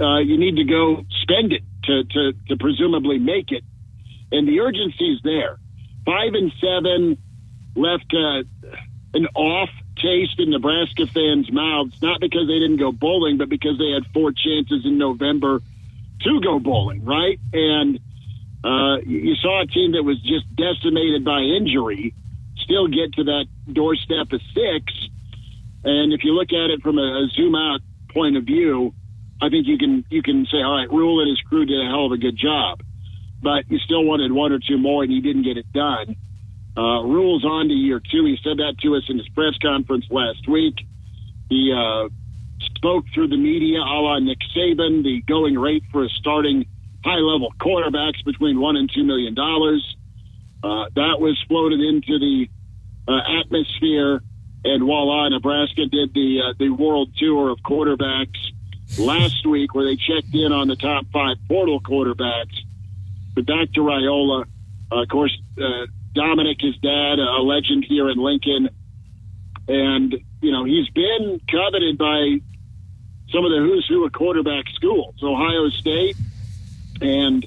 [0.00, 3.64] uh, you need to go spend it to, to, to presumably make it.
[4.30, 5.58] And the urgency is there.
[6.04, 7.18] Five and seven
[7.74, 8.42] left uh,
[9.14, 13.78] an off taste in Nebraska fans' mouths, not because they didn't go bowling, but because
[13.78, 15.60] they had four chances in November
[16.22, 17.38] to go bowling, right?
[17.52, 17.98] And
[18.64, 22.14] uh, you saw a team that was just decimated by injury
[22.64, 24.92] still get to that doorstep of six.
[25.84, 27.80] And if you look at it from a, a zoom out
[28.12, 28.92] point of view,
[29.40, 31.88] I think you can you can say, all right, Rhule and his crew did a
[31.88, 32.80] hell of a good job.
[33.42, 36.16] but you still wanted one or two more, and you didn't get it done.
[36.76, 38.24] Uh, Rhule's on to year two.
[38.24, 40.74] He said that to us in his press conference last week.
[41.48, 42.08] He uh,
[42.78, 46.64] spoke through the media a la Nick Saban, the going rate for a starting
[47.04, 49.82] high level quarterbacks between one and two million dollars.
[50.62, 52.48] Uh, that was floated into the
[53.06, 54.22] uh, atmosphere,
[54.64, 58.38] and voila, Nebraska did the uh, the world tour of quarterbacks
[58.98, 62.56] last week, where they checked in on the top five portal quarterbacks.
[63.34, 64.44] But back to uh,
[64.90, 68.70] of course, uh, Dominic, his dad, a legend here in Lincoln,
[69.68, 72.40] and you know he's been coveted by
[73.30, 76.16] some of the who's who of quarterback schools, Ohio State,
[77.00, 77.46] and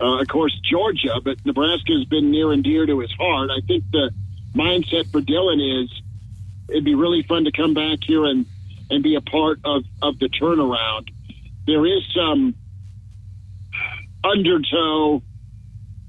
[0.00, 1.20] uh, of course Georgia.
[1.22, 3.50] But Nebraska has been near and dear to his heart.
[3.50, 4.10] I think the
[4.54, 6.02] mindset for Dylan is
[6.68, 8.46] it'd be really fun to come back here and
[8.90, 11.08] and be a part of of the turnaround.
[11.66, 12.54] There is some
[14.24, 15.22] undertow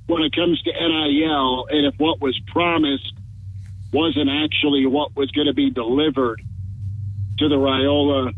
[0.07, 3.13] when it comes to NIL, and if what was promised
[3.93, 6.41] wasn't actually what was going to be delivered
[7.39, 8.33] to the Raiola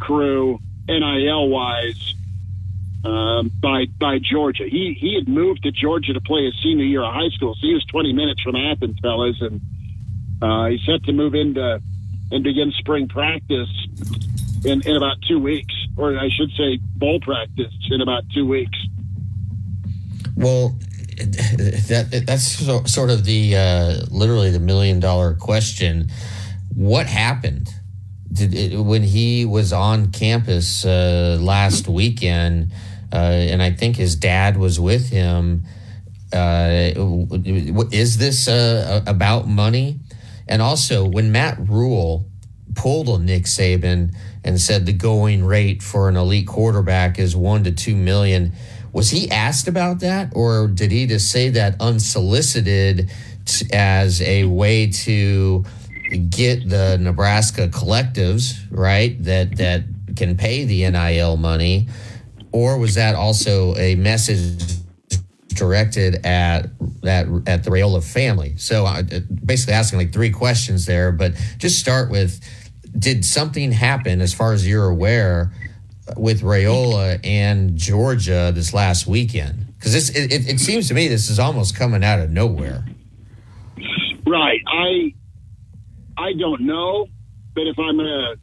[0.00, 0.58] crew,
[0.88, 2.14] NIL wise,
[3.04, 4.64] um, by by Georgia.
[4.68, 7.60] He he had moved to Georgia to play his senior year of high school, so
[7.66, 9.60] he was 20 minutes from Athens, fellas, and
[10.42, 11.80] uh, he's set to move into
[12.32, 13.70] and begin spring practice
[14.64, 18.78] in in about two weeks, or I should say, bowl practice in about two weeks.
[20.36, 20.78] Well,
[21.16, 26.10] that that's so, sort of the uh, literally the million dollar question.
[26.74, 27.74] What happened?
[28.32, 32.72] Did it, when he was on campus uh, last weekend,
[33.12, 35.64] uh, and I think his dad was with him.
[36.32, 36.92] Uh,
[37.90, 39.98] is this uh, about money?
[40.46, 42.24] And also, when Matt Rhule
[42.74, 47.64] pulled on Nick Saban and said the going rate for an elite quarterback is one
[47.64, 48.52] to two million,
[48.92, 53.10] was he asked about that, or did he just say that unsolicited
[53.72, 55.64] as a way to
[56.10, 59.84] get the Nebraska collectives right that that
[60.16, 61.88] can pay the NIL money,
[62.52, 64.76] or was that also a message
[65.48, 66.70] directed at
[67.04, 68.56] at at the Raiola family?
[68.56, 69.02] So uh,
[69.44, 72.40] basically asking like three questions there, but just start with:
[72.98, 75.52] Did something happen as far as you're aware?
[76.16, 79.66] with Raiola and Georgia this last weekend?
[79.76, 82.84] Because this it, it, seems to me this is almost coming out of nowhere.
[84.26, 84.60] Right.
[84.66, 85.14] I
[86.20, 87.06] I don't know,
[87.54, 88.34] but if I'm gonna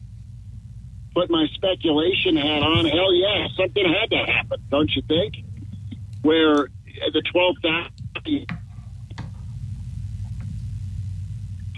[1.14, 5.36] put my speculation hat on, hell yeah, something had to happen, don't you think?
[6.24, 6.70] Where
[7.14, 7.62] the twelfth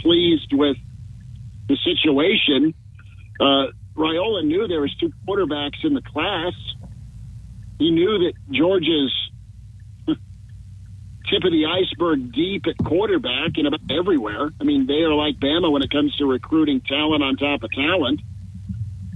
[0.01, 0.77] pleased with
[1.67, 2.73] the situation.
[3.39, 6.53] Uh, Raiola knew there was two quarterbacks in the class.
[7.77, 9.13] He knew that Georgia's
[11.29, 14.49] tip of the iceberg deep at quarterback and about everywhere.
[14.59, 17.71] I mean, they are like Bama when it comes to recruiting talent on top of
[17.71, 18.21] talent.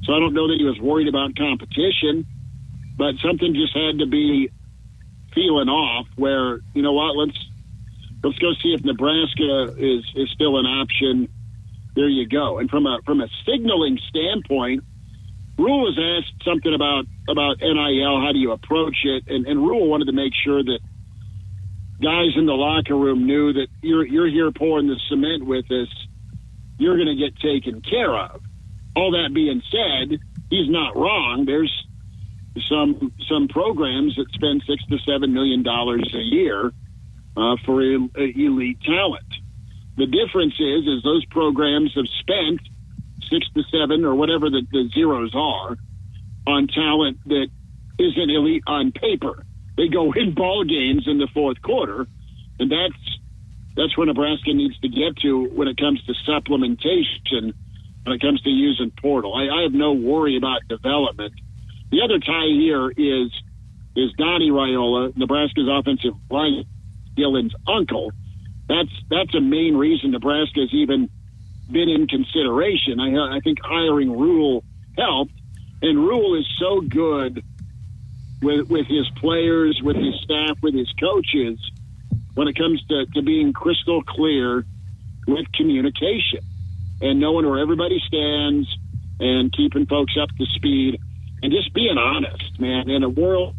[0.03, 2.25] So I don't know that he was worried about competition,
[2.97, 4.49] but something just had to be
[5.33, 7.37] feeling off where, you know what, let's
[8.23, 11.29] let's go see if Nebraska is is still an option
[11.95, 12.59] there you go.
[12.59, 14.83] And from a from a signaling standpoint,
[15.57, 18.21] Rhule was asked something about about NIL.
[18.21, 19.27] How do you approach it?
[19.27, 20.79] And, and Rhule wanted to make sure that
[22.01, 25.87] guys in the locker room knew that you're you're here pouring the cement with us.
[26.77, 28.41] You're going to get taken care of.
[28.95, 31.45] All that being said, he's not wrong.
[31.45, 31.71] There's
[32.69, 36.71] some some programs that spend six to seven million dollars a year
[37.35, 39.25] uh, for elite talent.
[39.97, 42.59] The difference is, is those programs have spent
[43.29, 45.77] six to seven or whatever the, the zeros are
[46.47, 47.47] on talent that
[47.99, 49.45] isn't elite on paper.
[49.77, 52.07] They go win ball games in the fourth quarter,
[52.59, 53.19] and that's
[53.75, 57.53] that's where Nebraska needs to get to when it comes to supplementation,
[58.03, 59.33] when it comes to using portal.
[59.33, 61.33] I, I have no worry about development.
[61.91, 63.31] The other tie here is
[63.95, 66.65] is Donnie Raiola, Nebraska's offensive line,
[67.15, 68.11] Dylan's uncle
[68.67, 71.09] that's that's a main reason Nebraska's even
[71.71, 72.99] been in consideration.
[72.99, 74.63] I, I think hiring Rhule
[74.97, 75.33] helped,
[75.81, 77.43] and Rhule is so good
[78.43, 81.59] with with his players, with his staff, with his coaches
[82.35, 84.65] when it comes to, to being crystal clear
[85.27, 86.39] with communication
[87.01, 88.67] and knowing where everybody stands
[89.19, 90.99] and keeping folks up to speed
[91.41, 92.89] and just being honest, man.
[92.89, 93.55] In a world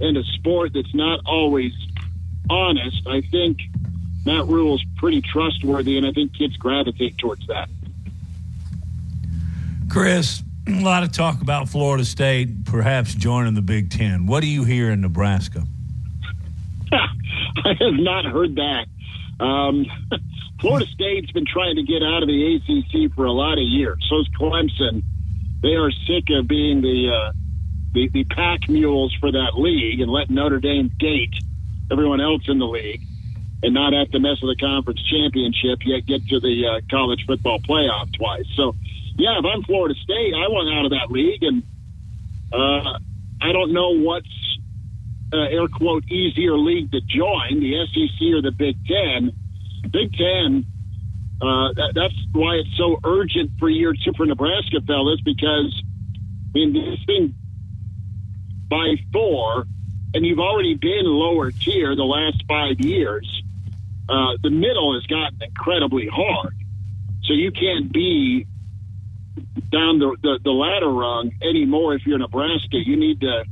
[0.00, 1.72] in a sport that's not always
[2.50, 3.58] honest, I think
[4.24, 7.68] Matt Rhule's pretty trustworthy, and I think kids gravitate towards that.
[9.88, 14.26] Chris, a lot of talk about Florida State perhaps joining the Big Ten.
[14.26, 15.64] What do you hear in Nebraska?
[16.92, 18.86] I have not heard that.
[19.40, 19.86] Um,
[20.60, 23.98] Florida State's been trying to get out of the ACC for a lot of years.
[24.08, 25.02] So is Clemson.
[25.60, 27.32] They are sick of being the uh,
[27.92, 31.34] the, the pack mules for that league and let Notre Dame gate
[31.90, 33.02] everyone else in the league
[33.62, 37.24] and not have to mess with the conference championship yet get to the uh, college
[37.26, 38.44] football playoff twice.
[38.56, 38.74] So,
[39.16, 41.62] yeah, if I'm Florida State, I want out of that league, and
[42.52, 42.98] uh,
[43.40, 44.58] I don't know what's
[45.32, 49.32] uh, air quote easier league to join, the SEC or the Big Ten.
[49.90, 50.66] Big Ten.
[51.40, 55.82] Uh, that, that's why it's so urgent for year two for Nebraska, fellas, because
[56.54, 57.34] I mean this thing
[58.68, 59.66] by four,
[60.14, 63.42] and you've already been lower tier the last five years.
[64.08, 66.54] Uh, the middle has gotten incredibly hard,
[67.24, 68.46] so you can't be
[69.70, 72.78] down the, the, the ladder rung anymore if you're Nebraska.
[72.84, 73.44] You need to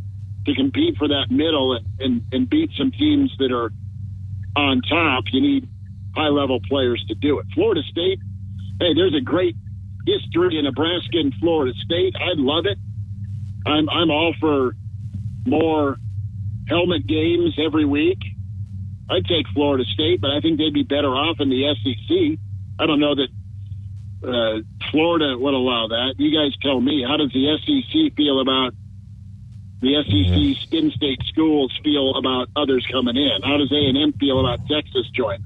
[0.46, 3.70] to compete for that middle and, and, and beat some teams that are
[4.56, 5.24] on top.
[5.32, 5.68] You need
[6.16, 7.46] high level players to do it.
[7.54, 8.18] Florida State,
[8.80, 9.54] hey, there's a great
[10.04, 12.14] history in Nebraska and Florida State.
[12.16, 12.78] I love it.
[13.66, 14.74] I'm I'm all for
[15.46, 15.96] more
[16.68, 18.18] helmet games every week.
[19.10, 22.38] I'd take Florida State, but I think they'd be better off in the SEC.
[22.78, 23.28] I don't know that
[24.26, 24.62] uh,
[24.92, 26.14] Florida would allow that.
[26.18, 27.02] You guys tell me.
[27.02, 28.74] How does the SEC feel about
[29.80, 33.42] the SEC's in-state schools feel about others coming in?
[33.42, 35.44] How does A and M feel about Texas joining?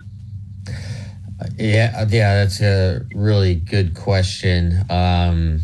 [1.57, 4.85] Yeah, yeah, that's a really good question.
[4.91, 5.61] Um,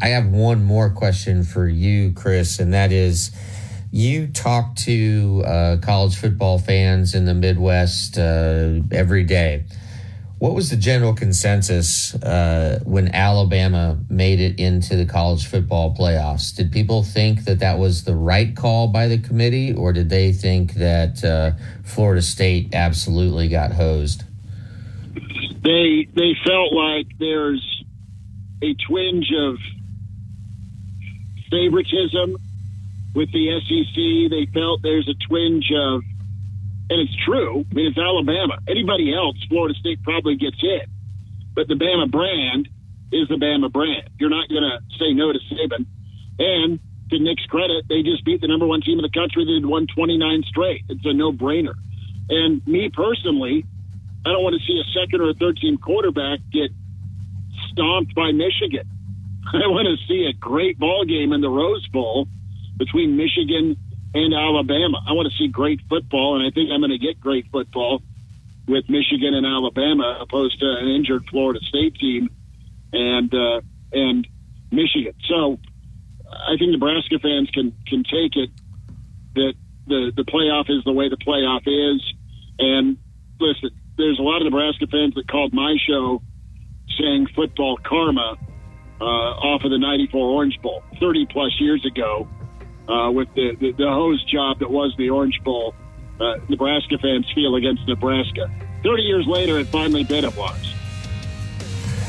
[0.00, 3.30] I have one more question for you, Chris, and that is
[3.90, 9.64] you talk to uh, college football fans in the Midwest uh, every day.
[10.38, 16.54] What was the general consensus uh, when Alabama made it into the college football playoffs?
[16.54, 20.32] Did people think that that was the right call by the committee, or did they
[20.32, 21.52] think that uh,
[21.84, 24.24] Florida State absolutely got hosed?
[25.64, 27.84] They they felt like there's
[28.62, 29.56] a twinge of
[31.50, 32.36] favoritism
[33.14, 34.30] with the SEC.
[34.30, 36.02] They felt there's a twinge of
[36.88, 37.64] and it's true.
[37.70, 38.58] I mean, it's Alabama.
[38.68, 40.86] Anybody else, Florida State probably gets in.
[41.54, 42.68] But the Bama brand
[43.12, 44.10] is the Bama brand.
[44.18, 45.86] You're not going to say no to Saban.
[46.38, 46.78] And
[47.10, 49.44] to Nick's credit, they just beat the number one team in the country.
[49.44, 50.84] They won 29 straight.
[50.88, 51.74] It's a no brainer.
[52.28, 53.64] And me personally,
[54.24, 56.70] I don't want to see a second or a third team quarterback get
[57.70, 58.86] stomped by Michigan.
[59.54, 62.28] I want to see a great ball game in the Rose Bowl
[62.76, 63.76] between Michigan
[64.16, 64.98] and Alabama.
[65.06, 68.02] I want to see great football, and I think I'm going to get great football
[68.66, 72.30] with Michigan and Alabama, opposed to an injured Florida State team
[72.92, 73.60] and uh,
[73.92, 74.26] and
[74.72, 75.12] Michigan.
[75.28, 75.58] So
[76.32, 78.50] I think Nebraska fans can can take it
[79.34, 79.54] that
[79.86, 82.02] the the playoff is the way the playoff is.
[82.58, 82.96] And
[83.38, 86.22] listen, there's a lot of Nebraska fans that called my show
[86.98, 88.36] saying football karma
[88.98, 92.26] uh, off of the '94 Orange Bowl 30 plus years ago
[92.88, 95.74] uh, with the, the, the host job that was the Orange Bowl.
[96.20, 98.50] Uh, Nebraska fans feel against Nebraska.
[98.82, 100.72] 30 years later, it finally bit it was.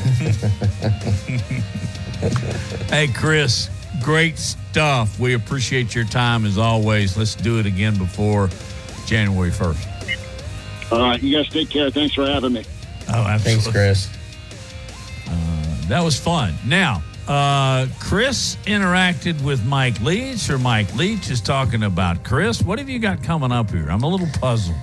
[2.89, 3.69] hey, Chris,
[4.01, 5.19] great stuff.
[5.19, 7.17] We appreciate your time as always.
[7.17, 8.49] Let's do it again before
[9.05, 10.91] January 1st.
[10.91, 11.21] All right.
[11.21, 11.89] You guys take care.
[11.89, 12.63] Thanks for having me.
[13.09, 13.39] Oh, absolutely.
[13.39, 14.09] Thanks, Chris.
[15.27, 16.53] Uh, that was fun.
[16.65, 22.61] Now, uh, Chris interacted with Mike Leach, or Mike Leach is talking about Chris.
[22.61, 23.87] What have you got coming up here?
[23.89, 24.75] I'm a little puzzled.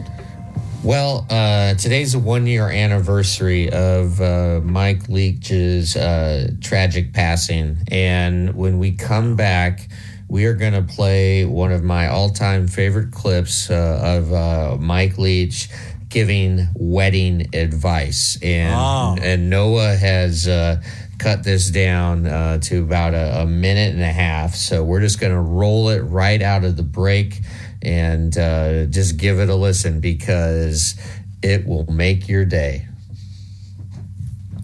[0.82, 7.78] Well, uh, today's a one year anniversary of uh, Mike Leach's uh, tragic passing.
[7.90, 9.88] And when we come back,
[10.28, 14.76] we are going to play one of my all time favorite clips uh, of uh,
[14.78, 15.70] Mike Leach
[16.10, 18.38] giving wedding advice.
[18.42, 19.16] And, Oh.
[19.22, 20.82] and Noah has uh,
[21.18, 24.54] cut this down uh, to about a, a minute and a half.
[24.54, 27.40] So we're just going to roll it right out of the break
[27.82, 30.94] and uh, just give it a listen because
[31.42, 32.86] it will make your day.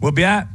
[0.01, 0.49] We'll be at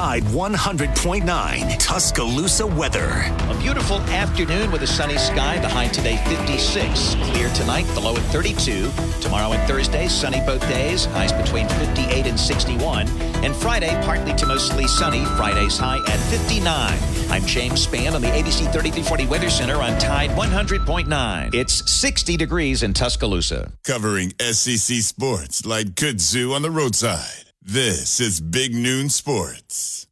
[0.00, 3.22] Tide 100.9 Tuscaloosa weather.
[3.50, 5.58] A beautiful afternoon with a sunny sky.
[5.58, 7.16] The high today 56.
[7.16, 8.90] Clear tonight, the low at 32.
[9.20, 11.04] Tomorrow and Thursday, sunny both days.
[11.04, 13.08] Highs between 58 and 61.
[13.44, 15.26] And Friday, partly to mostly sunny.
[15.36, 16.98] Friday's high at 59.
[17.30, 21.54] I'm James Spann on the ABC 3340 Weather Center on Tide 100.9.
[21.54, 23.70] It's 60 degrees in Tuscaloosa.
[23.84, 27.49] Covering SEC sports like kudzu on the roadside.
[27.62, 30.06] This is Big Noon Sports.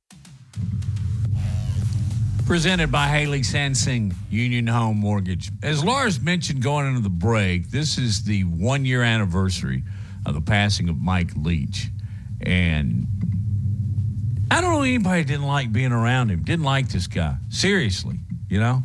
[2.45, 5.51] presented by Haley Sansing Union Home Mortgage.
[5.63, 9.83] As Lars mentioned going into the break, this is the one year anniversary
[10.27, 11.89] of the passing of Mike Leach.
[12.43, 13.07] And
[14.51, 17.37] I don't know anybody didn't like being around him, didn't like this guy.
[17.49, 18.19] Seriously,
[18.51, 18.83] you know?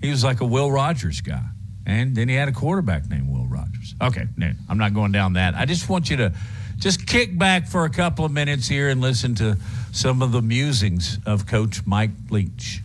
[0.00, 1.44] He was like a Will Rogers guy.
[1.86, 3.94] And then he had a quarterback named Will Rogers.
[4.02, 4.26] Okay,
[4.68, 5.54] I'm not going down that.
[5.54, 6.32] I just want you to
[6.80, 9.56] just kick back for a couple of minutes here and listen to
[9.92, 12.82] some of the musings of Coach Mike Leach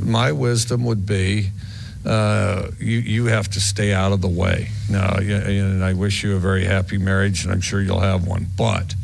[0.00, 1.50] my wisdom would be
[2.04, 4.68] uh, you you have to stay out of the way.
[4.88, 8.46] Now, and I wish you a very happy marriage, and I'm sure you'll have one.
[8.56, 8.94] But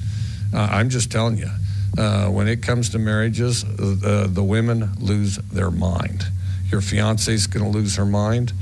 [0.53, 1.51] uh, I'm just telling you,
[1.99, 6.25] uh, when it comes to marriages, the women lose their mind.
[6.71, 8.53] Your fiance is going to lose her mind.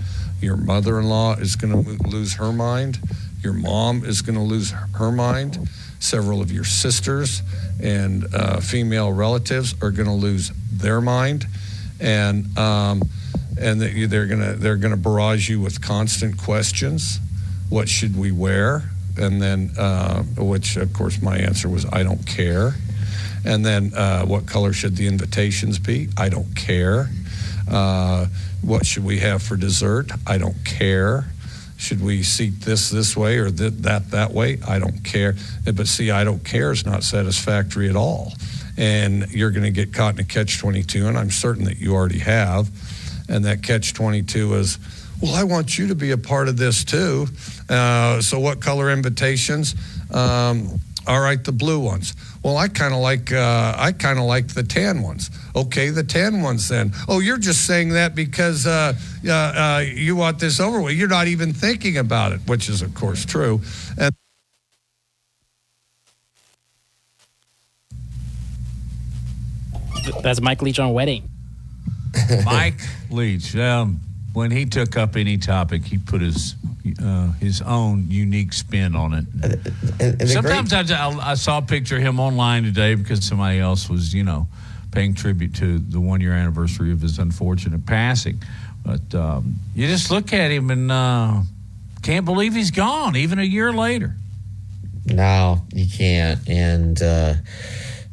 [0.40, 2.98] Your mother-in-law is going to lose her mind.
[3.42, 5.68] Your mom is going to lose her mind.
[5.98, 7.42] Several of your sisters
[7.80, 11.46] and uh, female relatives are going to lose their mind
[12.02, 13.02] and um,
[13.58, 17.20] and they're gonna they're gonna barrage you with constant questions.
[17.70, 18.82] What should we wear?
[19.16, 22.74] And then, uh, which of course my answer was I don't care.
[23.44, 26.08] And then, uh, what color should the invitations be?
[26.16, 27.10] I don't care.
[27.68, 28.26] Uh,
[28.62, 30.10] what should we have for dessert?
[30.26, 31.26] I don't care.
[31.82, 34.58] Should we seat this this way or th- that that way?
[34.66, 35.34] I don't care.
[35.64, 38.32] But see, I don't care is not satisfactory at all
[38.76, 41.94] and you're going to get caught in a catch 22 and i'm certain that you
[41.94, 42.70] already have
[43.28, 44.78] and that catch 22 is
[45.20, 47.26] well i want you to be a part of this too
[47.68, 49.74] uh, so what color invitations
[50.12, 50.68] um,
[51.06, 52.14] all right the blue ones.
[52.42, 55.30] Well i kind of like uh, i kind of like the tan ones.
[55.54, 56.92] Okay the tan ones then.
[57.08, 58.94] Oh you're just saying that because uh,
[59.26, 60.94] uh, uh you want this over with.
[60.94, 63.60] You're not even thinking about it which is of course true.
[63.98, 64.14] And
[70.22, 71.28] that's Mike Leach on wedding.
[72.44, 72.80] Mike
[73.10, 74.00] Leach, um,
[74.32, 76.54] when he took up any topic, he put his
[77.02, 79.24] uh, his own unique spin on it.
[80.00, 83.60] And, and Sometimes great- I, I saw a picture of him online today because somebody
[83.60, 84.48] else was, you know,
[84.90, 88.42] paying tribute to the one year anniversary of his unfortunate passing.
[88.84, 91.42] But um, you just look at him and uh,
[92.02, 94.16] can't believe he's gone, even a year later.
[95.06, 96.48] No, you can't.
[96.48, 97.34] And uh,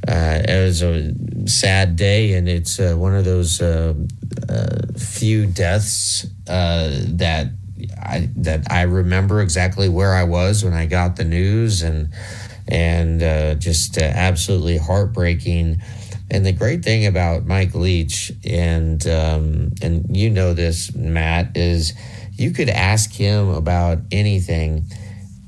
[0.08, 1.14] uh, it was a
[1.48, 3.94] sad day, and it's uh, one of those uh,
[4.48, 7.48] uh few deaths uh, that
[8.02, 12.10] I that I remember exactly where I was when I got the news, and
[12.68, 15.82] and uh, just absolutely heartbreaking.
[16.32, 21.94] And the great thing about Mike Leach, and um, and you know this, Matt, is
[22.34, 24.86] you could ask him about anything,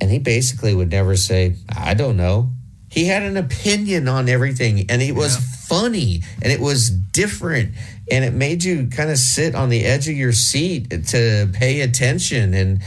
[0.02, 2.52] and he basically would never say, "I don't know."
[2.92, 5.58] He had an opinion on everything and it was yeah.
[5.68, 7.74] funny and it was different
[8.12, 11.82] and it made you kind of sit on the edge of your seat to pay
[11.82, 12.82] attention and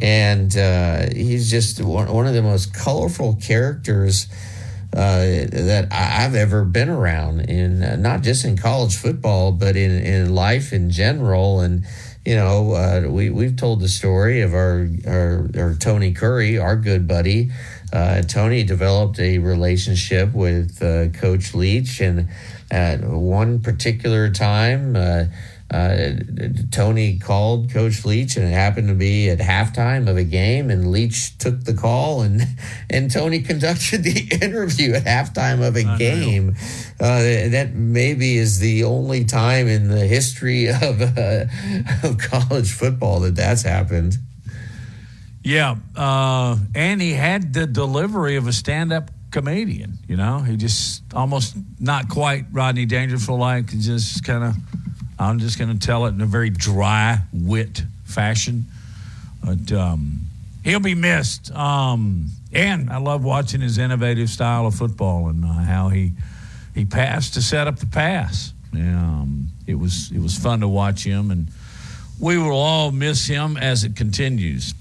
[0.00, 4.28] and uh, he's just one, one of the most colorful characters
[4.92, 5.18] uh,
[5.50, 10.34] that I've ever been around in uh, not just in college football but in, in
[10.36, 11.84] life in general and
[12.24, 16.76] you know uh, we, we've told the story of our, our, our Tony Curry our
[16.76, 17.50] good buddy
[17.92, 22.28] uh, Tony developed a relationship with uh, Coach Leach, and
[22.70, 25.24] at one particular time, uh,
[25.70, 26.12] uh,
[26.70, 30.90] Tony called Coach Leach, and it happened to be at halftime of a game, and
[30.90, 32.42] Leach took the call, and
[32.90, 35.98] and Tony conducted the interview at halftime of a Unreal.
[35.98, 36.56] game.
[37.00, 37.20] Uh,
[37.50, 41.44] that maybe is the only time in the history of uh,
[42.02, 44.16] of college football that that's happened.
[45.48, 49.94] Yeah, uh, and he had the delivery of a stand-up comedian.
[50.06, 54.54] You know, he just almost not quite Rodney Dangerfield like, just kind of.
[55.18, 58.66] I'm just going to tell it in a very dry wit fashion,
[59.42, 60.20] but um,
[60.64, 61.50] he'll be missed.
[61.52, 66.12] Um, and I love watching his innovative style of football and uh, how he
[66.74, 68.52] he passed to set up the pass.
[68.74, 71.48] Um, it was it was fun to watch him, and
[72.20, 74.74] we will all miss him as it continues.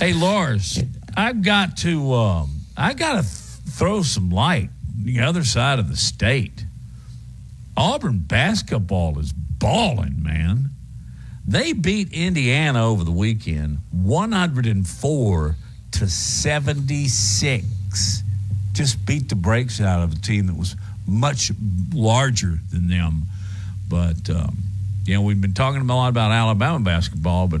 [0.00, 0.82] Hey, Lars,
[1.14, 3.32] I've got to, um, I got to th-
[3.76, 6.64] throw some light the other side of the state.
[7.76, 10.70] Auburn basketball is balling, man.
[11.46, 15.56] They beat Indiana over the weekend, 104
[15.90, 18.22] to 76.
[18.72, 21.52] Just beat the brakes out of a team that was much
[21.92, 23.24] larger than them.
[23.86, 24.56] But, um,
[25.04, 27.60] you know, we've been talking a lot about Alabama basketball, but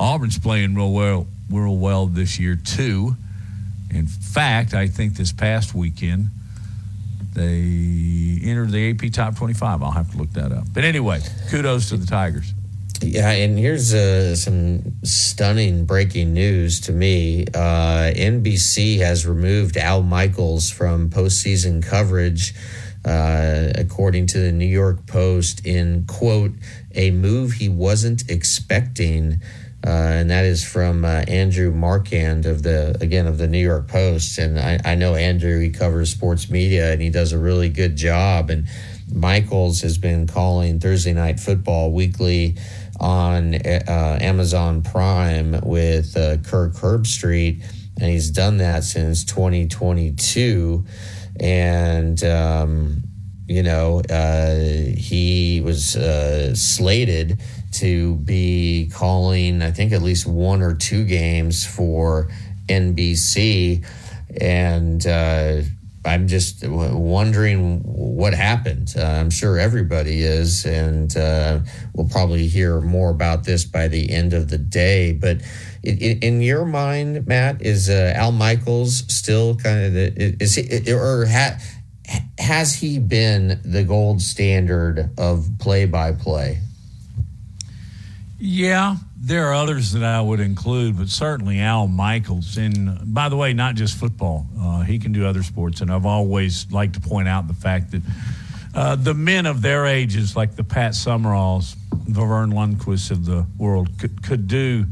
[0.00, 3.16] Auburn's playing real well real well this year, too.
[3.90, 6.28] In fact, I think this past weekend,
[7.34, 9.82] They entered the AP top 25.
[9.82, 10.64] I'll have to look that up.
[10.72, 11.20] But anyway,
[11.50, 12.52] kudos to the Tigers.
[13.00, 17.46] Yeah, and here's uh, some stunning breaking news to me.
[17.54, 22.54] Uh, NBC has removed Al Michaels from postseason coverage,
[23.04, 26.52] uh, according to the New York Post, in quote,
[26.94, 29.40] a move he wasn't expecting.
[29.86, 33.86] Uh, and that is from uh, Andrew Marchand of the again of the New York
[33.86, 34.38] Post.
[34.38, 37.96] And I, I know Andrew; he covers sports media, and he does a really good
[37.96, 38.50] job.
[38.50, 38.66] And
[39.12, 42.56] Michaels has been calling Thursday Night Football weekly
[42.98, 47.62] on uh, Amazon Prime with uh, Kirk Herbstreit,
[48.00, 50.84] and he's done that since 2022.
[51.38, 53.02] And um,
[53.46, 54.56] you know, uh,
[54.96, 57.40] he was uh, slated
[57.80, 62.28] to be calling, I think, at least one or two games for
[62.68, 63.84] NBC,
[64.40, 65.62] and uh,
[66.04, 68.94] I'm just wondering what happened.
[68.96, 71.60] Uh, I'm sure everybody is, and uh,
[71.94, 75.12] we'll probably hear more about this by the end of the day.
[75.12, 75.42] But
[75.82, 80.92] in, in your mind, Matt, is uh, Al Michaels still kind of the, is he
[80.92, 81.58] or ha,
[82.38, 86.60] has he been the gold standard of play by play?
[88.40, 92.56] Yeah, there are others that I would include, but certainly Al Michaels.
[92.56, 95.80] And by the way, not just football, uh, he can do other sports.
[95.80, 98.02] And I've always liked to point out the fact that
[98.74, 101.74] uh, the men of their ages, like the Pat Summeralls,
[102.06, 104.86] the Verne Lundquist of the world, could, could do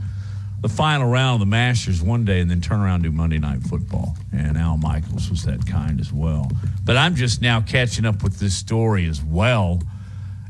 [0.61, 3.39] the final round of the Masters one day and then turn around and do Monday
[3.39, 4.17] Night Football.
[4.33, 6.51] And Al Michaels was that kind as well.
[6.85, 9.81] But I'm just now catching up with this story as well.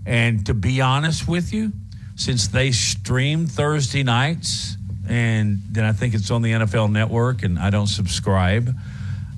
[0.06, 1.72] And to be honest with you,
[2.16, 4.76] since they stream Thursday nights,
[5.08, 8.74] and then I think it's on the NFL Network, and I don't subscribe.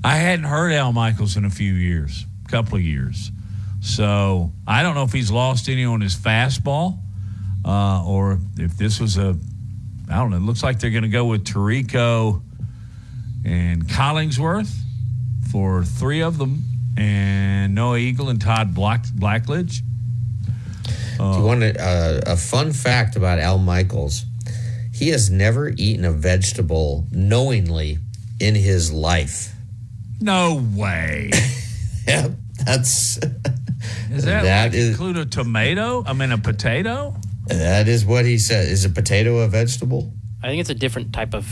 [0.03, 3.31] I hadn't heard Al Michaels in a few years, a couple of years.
[3.81, 6.99] So I don't know if he's lost any on his fastball,
[7.65, 9.37] uh, or if this was a,
[10.09, 10.37] I don't know.
[10.37, 12.41] It looks like they're going to go with Tirico
[13.45, 14.75] and Collinsworth
[15.51, 16.63] for three of them,
[16.97, 19.83] and Noah Eagle and Todd Black, Blackledge.
[21.19, 24.25] Uh, Do you want a, uh, a fun fact about Al Michaels?
[24.95, 27.99] He has never eaten a vegetable knowingly
[28.41, 29.53] in his life.
[30.21, 31.31] No way.
[32.07, 32.33] yep,
[32.65, 33.19] that's.
[34.11, 36.03] Is that, that like is, include a tomato?
[36.05, 37.15] I mean, a potato?
[37.47, 38.69] That is what he said.
[38.69, 40.13] Is a potato a vegetable?
[40.43, 41.47] I think it's a different type of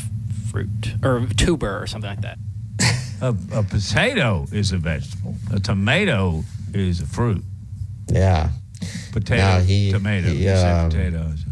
[0.51, 2.39] fruit or tuber or something like that.
[3.21, 3.29] a,
[3.59, 5.37] a potato is a vegetable.
[5.53, 6.45] A tomato
[6.75, 7.45] is a fruit.
[8.09, 8.51] Yeah.
[9.13, 10.29] Potato, now he, tomato.
[10.29, 11.45] He, um, potatoes.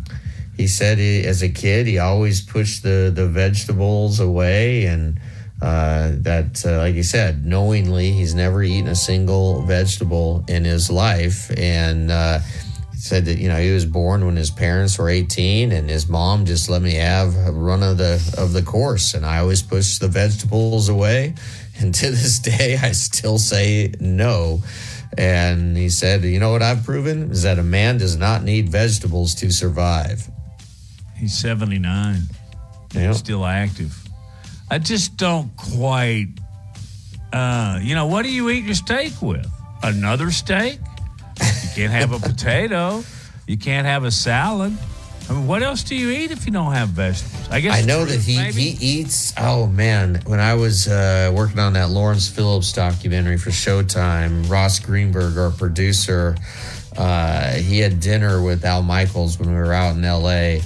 [0.57, 5.21] He said he, as a kid he always pushed the the vegetables away and.
[5.63, 10.91] Uh, that, uh, like you said, knowingly, he's never eaten a single vegetable in his
[10.91, 12.39] life, and uh,
[13.05, 16.47] said that you know he was born when his parents were 18 and his mom
[16.47, 19.99] just let me have a run of the of the course and i always push
[19.99, 21.35] the vegetables away
[21.79, 24.63] and to this day i still say no
[25.17, 27.31] and he said, You know what I've proven?
[27.31, 30.29] Is that a man does not need vegetables to survive.
[31.17, 32.23] He's 79.
[32.95, 33.15] Yep.
[33.15, 33.97] Still active.
[34.71, 36.29] I just don't quite,
[37.33, 39.47] uh, you know, what do you eat your steak with?
[39.83, 40.79] Another steak?
[41.41, 43.05] You can't have a potato.
[43.47, 44.77] You can't have a salad.
[45.29, 47.49] I mean, what else do you eat if you don't have vegetables?
[47.51, 49.33] I guess I know that he, he eats.
[49.39, 54.79] Oh man, when I was uh, working on that Lawrence Phillips documentary for Showtime, Ross
[54.79, 56.37] Greenberg, our producer,
[56.99, 60.63] uh, he had dinner with Al Michaels when we were out in L.A.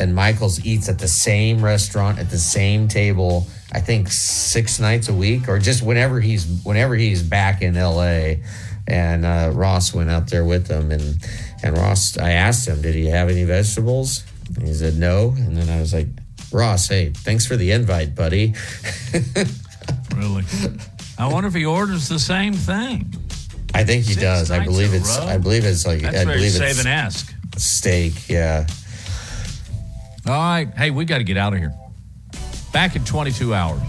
[0.00, 3.46] And Michaels eats at the same restaurant at the same table.
[3.72, 8.42] I think six nights a week, or just whenever he's whenever he's back in L.A.
[8.90, 11.16] And uh, Ross went out there with him and
[11.62, 14.24] and Ross, I asked him, did he have any vegetables?
[14.56, 15.34] And he said no.
[15.36, 16.08] And then I was like,
[16.52, 18.54] Ross, hey, thanks for the invite, buddy.
[20.16, 20.44] really?
[21.18, 23.14] I wonder if he orders the same thing.
[23.74, 24.50] I think he Six does.
[24.50, 25.16] I believe it's.
[25.16, 26.00] I believe it's like.
[26.00, 27.32] That's I believe save and ask.
[27.56, 28.66] Steak, yeah.
[30.26, 30.68] All right.
[30.76, 31.72] Hey, we got to get out of here.
[32.72, 33.80] Back in 22 hours.